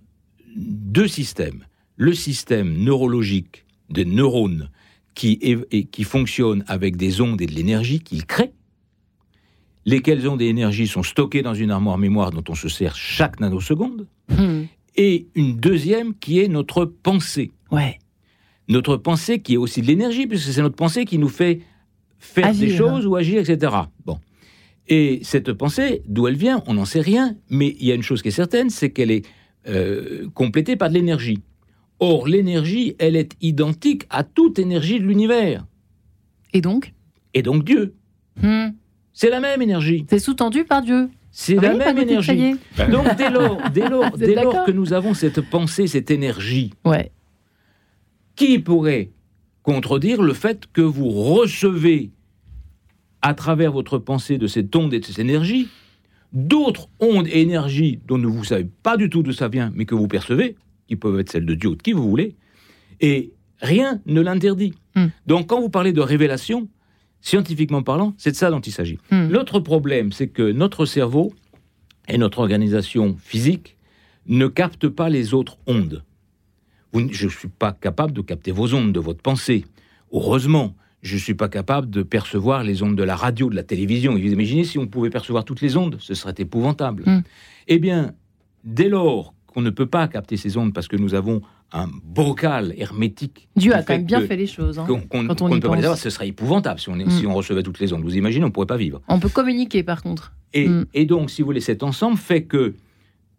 [0.57, 1.65] deux systèmes,
[1.97, 4.71] le système neurologique des neurones
[5.15, 5.39] qui,
[5.91, 8.53] qui fonctionne avec des ondes et de l'énergie qu'il crée,
[9.87, 13.41] lesquelles ondes et énergies sont stockées dans une armoire mémoire dont on se sert chaque
[13.41, 14.65] nanoseconde, hmm.
[14.97, 17.99] Et une deuxième qui est notre pensée, Ouais.
[18.69, 21.61] Notre pensée qui est aussi de l'énergie, puisque c'est notre pensée qui nous fait
[22.19, 23.73] faire des choses ou agir, etc.
[24.05, 24.19] Bon.
[24.89, 28.03] Et cette pensée, d'où elle vient, on n'en sait rien, mais il y a une
[28.03, 29.27] chose qui est certaine, c'est qu'elle est,
[29.69, 31.43] euh, complétée par de l'énergie.
[31.99, 35.65] Or, l'énergie, elle est identique à toute énergie de l'univers.
[36.53, 36.93] Et donc?
[37.35, 37.95] Et donc Dieu.
[38.41, 38.69] Hmm.
[39.13, 40.05] C'est la même énergie.
[40.09, 41.09] C'est sous-tendu par Dieu.
[41.39, 42.57] C'est la même énergie.
[42.91, 47.13] Donc dès lors, dès lors, dès lors que nous avons cette pensée, cette énergie, ouais.
[48.37, 49.11] Qui pourrait
[49.63, 52.11] contredire le fait que vous recevez,
[53.21, 55.69] à travers votre pensée de cette onde et de cette énergie,
[56.33, 59.85] d'autres ondes et énergies dont vous ne savez pas du tout d'où ça vient, mais
[59.85, 60.57] que vous percevez,
[60.89, 62.35] qui peuvent être celles de Dieu ou de qui vous voulez,
[63.03, 64.73] et rien ne l'interdit.
[64.95, 65.09] Hmm.
[65.27, 66.67] Donc quand vous parlez de révélation,
[67.27, 68.99] scientifiquement parlant, c'est de ça dont il s'agit.
[69.11, 69.29] Hmm.
[69.29, 71.35] L'autre problème, c'est que notre cerveau
[72.09, 73.77] et notre organisation physique
[74.27, 76.03] ne captent pas les autres ondes
[77.11, 79.65] je ne suis pas capable de capter vos ondes de votre pensée.
[80.13, 83.63] Heureusement, je ne suis pas capable de percevoir les ondes de la radio, de la
[83.63, 84.13] télévision.
[84.13, 87.05] Vous imaginez si on pouvait percevoir toutes les ondes, ce serait épouvantable.
[87.07, 87.23] Mm.
[87.69, 88.15] Eh bien,
[88.65, 91.41] dès lors qu'on ne peut pas capter ces ondes parce que nous avons
[91.73, 93.49] un bocal hermétique.
[93.57, 94.79] Dieu a quand même bien fait les choses.
[94.79, 94.85] hein.
[94.87, 97.09] qu'on- quand on y ne peut pas les avoir, ce serait épouvantable si on, Mm.
[97.09, 98.03] si on recevait toutes les ondes.
[98.03, 99.01] Vous imaginez, on ne pourrait pas vivre.
[99.09, 100.35] On peut communiquer par contre.
[100.53, 100.85] Et, Mm.
[100.93, 102.75] et donc, si vous voulez, cet ensemble fait que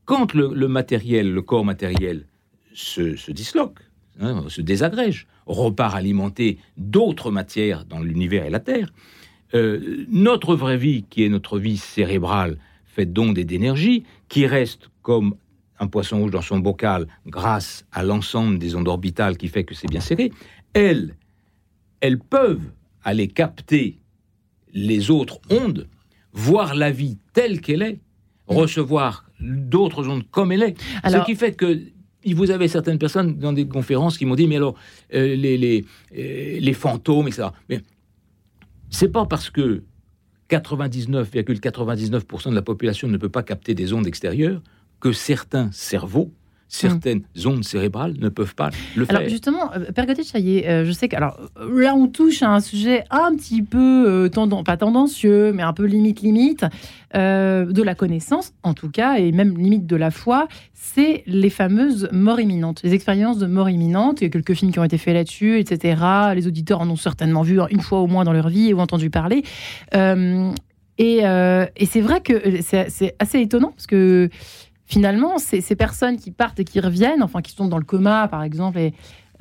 [0.06, 2.26] quand le, le matériel, le corps matériel
[2.74, 3.78] se, se disloque,
[4.20, 8.92] hein, se désagrège, repart alimenter d'autres matières dans l'univers et la Terre,
[9.54, 12.58] euh, notre vraie vie, qui est notre vie cérébrale,
[12.88, 15.36] faite d'ondes et d'énergie, qui reste comme
[15.80, 19.74] un poisson rouge dans son bocal grâce à l'ensemble des ondes orbitales qui fait que
[19.76, 20.32] c'est bien serré,
[20.74, 21.16] elles,
[22.02, 22.62] elles peuvent
[23.04, 24.00] aller capter
[24.74, 25.88] les autres ondes,
[26.34, 28.00] voir la vie telle qu'elle est,
[28.48, 30.82] recevoir d'autres ondes comme elle est.
[31.04, 31.82] Alors- Ce qui fait que
[32.34, 34.76] vous avez certaines personnes dans des conférences qui m'ont dit, mais alors,
[35.14, 35.86] euh, les, les,
[36.18, 37.50] euh, les fantômes, etc.
[37.70, 37.82] Mais
[38.90, 39.84] c'est pas parce que
[40.50, 44.62] 99,99% de la population ne peut pas capter des ondes extérieures
[45.00, 46.32] que certains cerveaux,
[46.70, 49.16] certaines ondes cérébrales ne peuvent pas le faire.
[49.16, 52.50] Alors justement, euh, de Chaillet, euh, je sais que alors euh, là on touche à
[52.50, 56.66] un sujet un petit peu euh, tenden- pas tendancieux, mais un peu limite limite
[57.16, 61.50] euh, de la connaissance, en tout cas, et même limite de la foi, c'est les
[61.50, 64.20] fameuses morts imminentes, les expériences de mort imminente.
[64.20, 66.02] Il y a quelques films qui ont été faits là-dessus, etc.
[66.36, 69.10] Les auditeurs en ont certainement vu une fois au moins dans leur vie ou entendu
[69.10, 69.44] parler.
[69.94, 74.30] Et et c'est vrai que c'est assez étonnant parce que
[74.88, 78.28] finalement, ces, ces personnes qui partent et qui reviennent, enfin qui sont dans le coma
[78.28, 78.94] par exemple, et,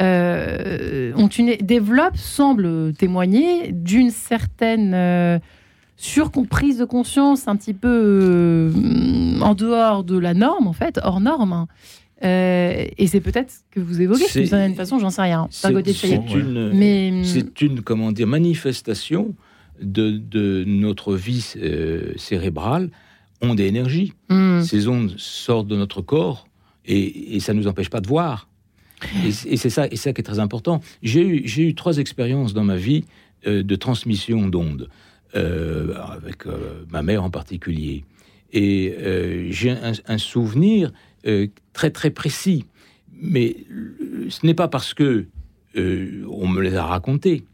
[0.03, 5.39] euh, ont une, développent, semblent témoigner d'une certaine euh,
[5.97, 11.21] surcomprise de conscience un petit peu euh, en dehors de la norme, en fait, hors
[11.21, 11.53] norme.
[11.55, 11.69] hein.
[12.25, 15.49] Euh, et c'est peut-être que vous évoquez d'une certaine façon, j'en sais rien.
[15.51, 19.35] C'est- de c'est une, Mais c'est une comment dire manifestation
[19.83, 22.89] de, de notre vie euh, cérébrale
[23.43, 24.13] ondes et énergie.
[24.29, 26.47] hum, Ces ondes sortent de notre corps
[26.85, 28.49] et, et ça ne nous empêche pas de voir.
[29.27, 30.81] Et, c'est ça, et ça qui est très important.
[31.03, 33.05] J'ai eu, trois expériences dans ma vie
[33.47, 34.89] euh, de transmission d'ondes,
[35.35, 38.05] euh, avec euh, ma mère en particulier.
[38.53, 38.95] Et
[39.51, 40.93] j'ai un, un souvenir
[41.75, 42.65] très très précis.
[43.21, 43.57] Mais
[44.31, 45.27] ce n'est pas parce que
[45.77, 47.45] on me les a racontés,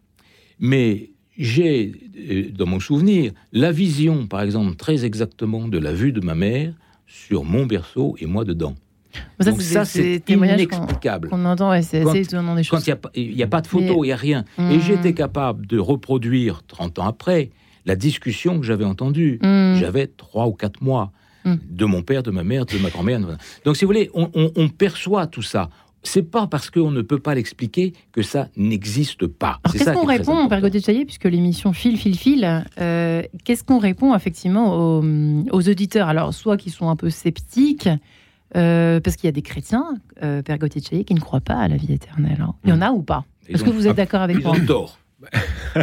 [0.60, 1.92] mais j'ai
[2.30, 6.34] euh, dans mon souvenir la vision, par exemple, très exactement de la vue de ma
[6.34, 6.74] mère
[7.06, 8.74] sur mon berceau et moi dedans.
[9.40, 11.28] ça, Donc c'est ça, c'est qu'on inexplicable.
[11.28, 12.86] qu'on entend, ouais, c'est Quand- assez étonnant des Quand choses.
[13.14, 14.44] il n'y a, pas- a de photo, il n'y a rien.
[14.58, 14.80] Et Hum.
[14.80, 17.50] j'étais capable de reproduire, 30 ans après,
[17.84, 19.38] la discussion que j'avais entendue.
[19.42, 19.76] Hum.
[19.78, 21.12] J'avais trois ou quatre mois
[21.44, 21.54] Mm.
[21.70, 23.18] de mon père, de ma mère, de ma grand-mère.
[23.64, 25.70] Donc, si vous voulez, on, on- on perçoit tout ça.
[26.04, 29.60] C'est pas parce qu'on ne peut pas l'expliquer que ça n'existe pas.
[29.62, 30.60] Alors, qu'est-ce qu'on répond, Père.
[30.60, 35.02] Gauthier puisque l'émission file, file, file euh, Qu'est-ce qu'on répond effectivement aux,
[35.52, 36.08] aux auditeurs?
[36.08, 37.88] Alors, soit qui sont un peu sceptiques,
[38.56, 39.84] euh, parce qu'il y a des chrétiens,
[40.22, 42.38] euh, Père Gauthier qui ne croient pas à la vie éternelle.
[42.40, 42.54] hein.
[42.64, 43.24] Il y en a ou pas?
[43.48, 44.56] Ils Est-ce que vous êtes d'accord avec Ils moi?
[44.56, 44.98] ont tort.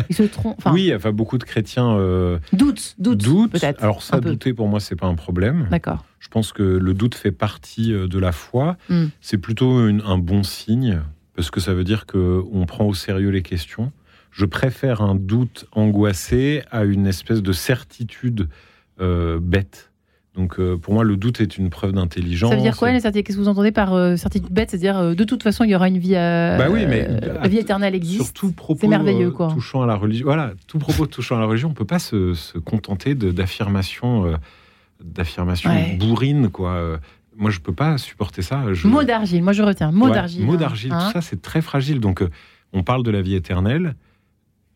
[0.10, 0.56] Ils se trompent.
[0.60, 3.52] Enfin, oui, enfin beaucoup de chrétiens euh, doute, doute, doutent.
[3.52, 3.82] peut-être.
[3.84, 5.68] Alors ça, douter pour moi, c'est pas un problème.
[5.72, 6.06] D'accord.
[6.20, 8.78] Je pense que le doute fait partie euh, de la foi.
[8.90, 9.06] Mm.
[9.22, 11.02] C'est plutôt une- un bon signe
[11.36, 13.92] parce que ça veut dire que on prend au sérieux les questions.
[14.32, 18.48] Je préfère un doute angoissé à une espèce de certitude
[19.02, 19.89] euh, bête.
[20.36, 22.52] Donc euh, pour moi, le doute est une preuve d'intelligence.
[22.52, 24.98] Ça veut dire quoi, les certitudes Qu'est-ce que vous entendez par euh, certitude bête C'est-à-dire,
[24.98, 26.16] euh, de toute façon, il y aura une vie.
[26.16, 28.24] euh, Bah oui, mais- euh, la vie éternelle existe.
[28.24, 29.48] Sur tout propos C'est merveilleux, quoi.
[29.52, 30.26] touchant à la religion.
[30.26, 34.32] Voilà, tout propos touchant à la religion, on peut pas se, se contenter d'affirmations,
[35.04, 35.98] d'affirmations Ouais.
[36.00, 37.00] bourrines, quoi.
[37.36, 38.64] Moi, je peux pas supporter ça.
[38.74, 38.88] Je...
[38.88, 39.92] Mot d'argile, moi je retiens.
[39.92, 40.46] Mot Ouais, d'argile.
[40.46, 40.58] Mot hein.
[40.58, 42.00] d'argile, Hein tout ça, c'est très fragile.
[42.02, 42.22] Donc,
[42.74, 43.96] on parle de la vie éternelle.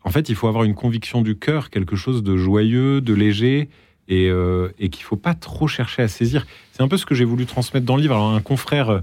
[0.05, 3.69] En fait, il faut avoir une conviction du cœur, quelque chose de joyeux, de léger,
[4.07, 6.45] et, euh, et qu'il faut pas trop chercher à saisir.
[6.71, 8.15] C'est un peu ce que j'ai voulu transmettre dans le livre.
[8.15, 9.01] Alors, un confrère euh,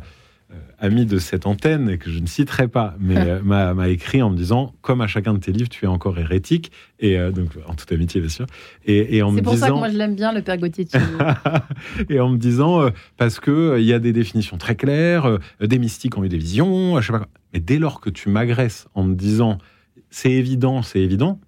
[0.79, 4.37] ami de cette antenne, que je ne citerai pas, mais euh, m'a écrit en me
[4.37, 7.91] disant, comme à chacun de tes livres, tu es encore hérétique, et donc en toute
[7.93, 8.47] amitié, bien sûr,
[8.85, 9.67] et, et en C'est pour disant...
[9.67, 10.87] ça que moi je l'aime bien, le Père Gauthier
[12.11, 16.19] et en me disant parce euh, il y a des définitions très claires, des mystiques
[16.19, 17.29] ont eu des visions, je sais pas quoi.
[17.53, 19.59] Mais dès lors que tu m'agresses en me disant
[20.11, 21.41] c'est évident, c'est évident,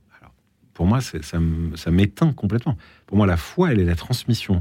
[0.75, 2.77] pour moi ça m'éteint complètement.
[3.07, 4.61] Pour moi la foi elle est la transmission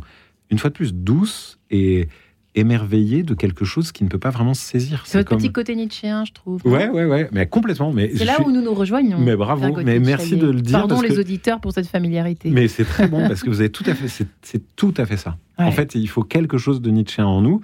[0.49, 2.07] une fois de plus douce et
[2.53, 5.03] émerveillée de quelque chose qui ne peut pas vraiment se saisir.
[5.05, 6.61] C'est votre comme- petit côté nietzschéen, je trouve.
[6.65, 7.93] Ouais ouais ouais, mais complètement.
[7.93, 9.19] Mais C'est là suis- où nous nous rejoignons.
[9.19, 12.49] Mais bravo, mais merci de le dire, Pardon parce les que- auditeurs pour cette familiarité.
[12.49, 14.09] Mais c'est très bon parce que vous avez tout à fait,
[14.41, 15.37] c'est- tout à fait ça.
[15.57, 15.63] Ouais.
[15.65, 17.61] En fait, il faut quelque chose de Nietzsche en nous.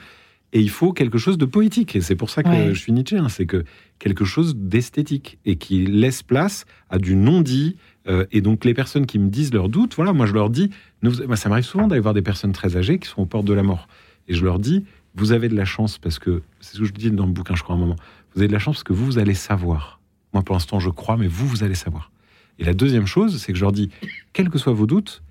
[0.54, 1.96] Et il faut quelque chose de poétique.
[1.96, 2.74] Et c'est pour ça que Ouais.
[2.74, 3.18] je suis Nietzsche.
[3.30, 3.66] C'est que
[4.00, 7.76] quelque chose d'esthétique et qui laisse place à du non-dit.
[8.08, 10.70] Euh, et donc, les personnes qui me disent leurs doutes, voilà, moi, je leur dis,
[11.04, 13.26] ne vous- moi, ça m'arrive souvent d'aller voir des personnes très âgées qui sont aux
[13.26, 13.88] portes de la mort.
[14.30, 14.86] Et je leur dis,
[15.16, 17.56] vous avez de la chance parce que, c'est ce que je dis dans le bouquin,
[17.56, 17.98] je crois, à un moment,
[18.34, 20.00] vous avez de la chance parce que vous, vous allez savoir.
[20.34, 22.12] Moi, pour l'instant, je crois, mais vous, vous allez savoir.
[22.60, 23.90] Et la deuxième chose, c'est que je leur dis,
[24.32, 25.22] quels que soient vos doutes,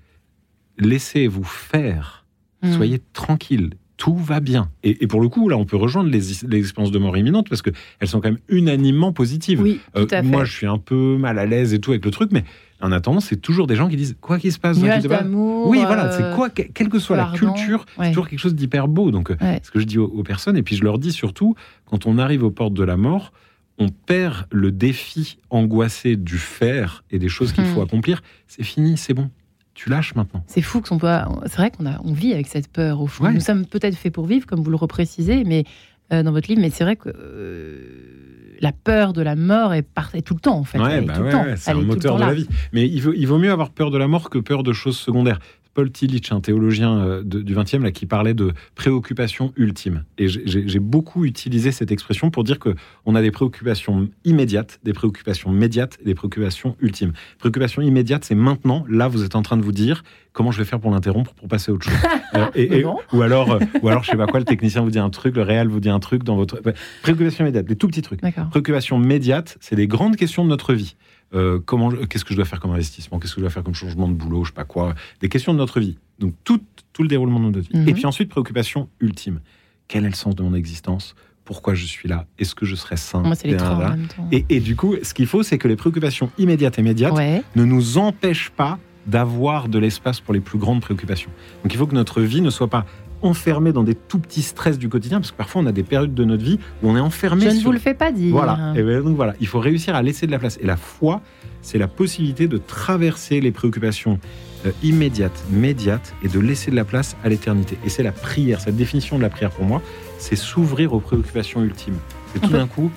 [0.77, 2.25] laissez-vous faire.
[2.61, 2.73] Mm.
[2.73, 3.71] Soyez tranquille.
[3.97, 4.69] Tout va bien.
[4.83, 7.49] Et, et pour le coup, là, on peut rejoindre les, les expériences de mort imminente
[7.49, 7.73] parce qu'elles
[8.07, 9.59] sont quand même unanimement positives.
[9.61, 10.21] Oui, tout Euh, à fait.
[10.21, 12.43] moi, je suis un peu mal à l'aise et tout avec le truc, mais
[12.79, 15.67] en attendant, c'est toujours des gens qui disent quoi qu'il se passe, Nuage d'amour.
[15.67, 18.05] Oui, voilà, euh, c'est quoi, que- quelle que soit la culture, Ouais.
[18.05, 19.09] c'est toujours quelque chose d'hyper beau.
[19.09, 19.59] Donc, euh, Ouais.
[19.63, 22.19] ce que je dis aux, aux personnes, et puis je leur dis surtout, quand on
[22.19, 23.33] arrive aux portes de la mort,
[23.79, 28.21] on perd le défi angoissé du faire et des choses qu'il faut accomplir.
[28.47, 29.29] C'est fini, c'est bon.
[29.77, 30.43] Tu lâches maintenant.
[30.47, 31.07] C'est fou qu'on peut.
[31.45, 33.25] C'est vrai qu'on a, on vit avec cette peur au fond.
[33.25, 33.33] Ouais.
[33.33, 35.65] Nous sommes peut-être faits pour vivre, comme vous le reprécisez, mais
[36.11, 36.61] euh, dans votre livre.
[36.61, 40.39] Mais c'est vrai que euh, la peur de la mort est, par- est tout le
[40.39, 40.79] temps en fait.
[40.79, 42.47] Ouais, bah ouais, ouais, c'est un moteur de la vie.
[42.73, 44.97] Mais il vaut, il vaut mieux avoir peur de la mort que peur de choses
[44.97, 45.39] secondaires.
[45.77, 50.05] Paul Tillich, un théologien euh, de- du XXe, là, qui parlait de préoccupation ultime.
[50.17, 52.73] Et j'ai- beaucoup utilisé cette expression pour dire que
[53.05, 57.13] on a des préoccupations immédiates, des préoccupations médiates et des préoccupations ultimes.
[57.37, 58.85] Préoccupation immédiate, c'est maintenant.
[58.89, 60.03] Là, vous êtes en train de vous dire
[60.33, 61.93] comment je vais faire pour l'interrompre pour passer à autre chose.
[62.35, 64.99] Euh, et- ou alors, euh, ou alors, je sais pas quoi, le technicien vous dit
[64.99, 66.59] un truc, le réel vous dit un truc dans votre
[67.01, 68.21] préoccupation immédiate, des tout petits trucs.
[68.49, 70.97] Préoccupation médiate, c'est des grandes questions de notre vie.
[71.33, 73.19] Euh, comment, qu'est-ce que je dois faire comme investissement?
[73.19, 74.95] Qu'est-ce que je dois faire comme changement de boulot Je sais pas quoi?
[75.21, 75.97] Des questions de notre vie.
[76.19, 76.61] Donc tout,
[76.93, 77.77] tout le déroulement de notre vie.
[77.77, 77.89] Mhm.
[77.89, 79.41] Et puis ensuite, préoccupation ultime.
[79.87, 81.15] Quel est le sens de mon existence?
[81.43, 82.25] Pourquoi je suis là?
[82.39, 83.21] Est-ce que je serai sain?
[83.23, 83.97] Moi, c'est les trois en Blablabla.
[83.97, 84.27] même temps.
[84.31, 87.41] et, et du coup, ce qu'il faut, c'est que les préoccupations immédiates et médiates Ouais.
[87.55, 91.29] ne nous empêchent pas d'avoir de l'espace pour les plus grandes préoccupations.
[91.63, 92.85] Donc il faut que notre vie ne soit pas
[93.21, 96.13] enfermée dans des tout petits stress du quotidien, parce que parfois on a des périodes
[96.13, 98.31] de notre vie où on est enfermé Je ne vous le fais pas dire.
[98.31, 98.73] voilà.
[98.75, 100.57] Et ben, donc voilà, il faut réussir à laisser de la place.
[100.61, 101.21] Et la foi,
[101.61, 104.19] c'est la possibilité de traverser les préoccupations
[104.65, 107.77] euh, immédiates, médiates, et de laisser de la place à l'éternité.
[107.85, 108.59] Et c'est la prière.
[108.61, 109.81] Cette définition de la prière pour moi,
[110.19, 111.97] c'est s'ouvrir aux préoccupations ultimes.
[112.33, 112.91] C'est tout d'un coup,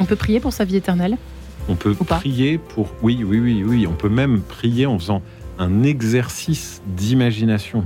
[0.00, 1.16] On peut prier pour sa vie éternelle.
[1.68, 2.88] on peut prier pour.
[3.02, 3.86] Oui, oui, oui, oui.
[3.86, 5.22] On peut même prier en faisant
[5.58, 7.84] un exercice d'imagination.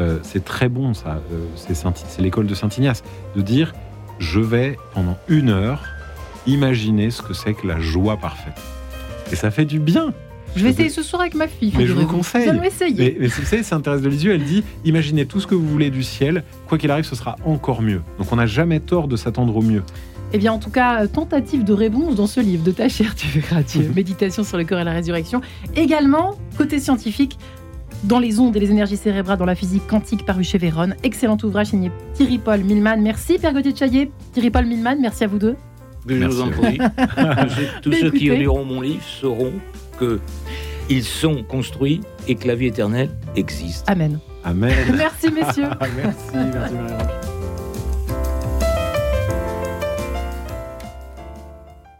[0.00, 1.20] Euh, c'est très bon, ça.
[1.32, 3.02] Euh, c'est l'école de Saint Ignace.
[3.36, 3.72] De dire
[4.18, 5.82] je vais, pendant une heure,
[6.46, 8.60] imaginer ce que c'est que la joie parfaite.
[9.32, 10.12] Et ça fait du bien.
[10.54, 11.72] Je vais essayer ce soir avec ma fille.
[11.76, 12.44] Mais je vous conseille.
[12.44, 12.94] Nous allons essayer.
[12.98, 15.66] Mais, mais vous savez, Sainte Thérèse de Lisieux, elle dit imaginez tout ce que vous
[15.66, 18.02] voulez du ciel, quoi qu'il arrive, ce sera encore mieux.
[18.18, 19.82] Donc on n'a jamais tort de s'attendre au mieux.
[20.34, 23.14] Eh bien, en tout cas, euh, tentative de réponse dans ce livre de ta chère,
[23.14, 23.90] tu verras, Dieu.
[23.94, 25.42] Méditation sur le corps et la résurrection.
[25.76, 27.38] Également, côté scientifique,
[28.04, 30.90] dans les ondes et les énergies cérébrales dans la physique quantique paru chez Véron.
[31.02, 33.00] Excellent ouvrage signé Thierry Paul Milman.
[33.00, 34.10] Merci, Père Gauthier Chaillet.
[34.32, 35.56] Thierry Paul Milman, merci à vous deux.
[36.06, 36.78] Je vous en prie.
[37.82, 39.52] Tous Mais ceux qui liront mon livre sauront
[39.98, 40.20] que
[40.90, 43.88] ils sont construits et que la vie éternelle existe.
[43.88, 44.18] Amen.
[44.44, 44.74] Amen.
[44.96, 45.68] Merci, messieurs.
[45.96, 47.31] merci, merci Marie-Ange.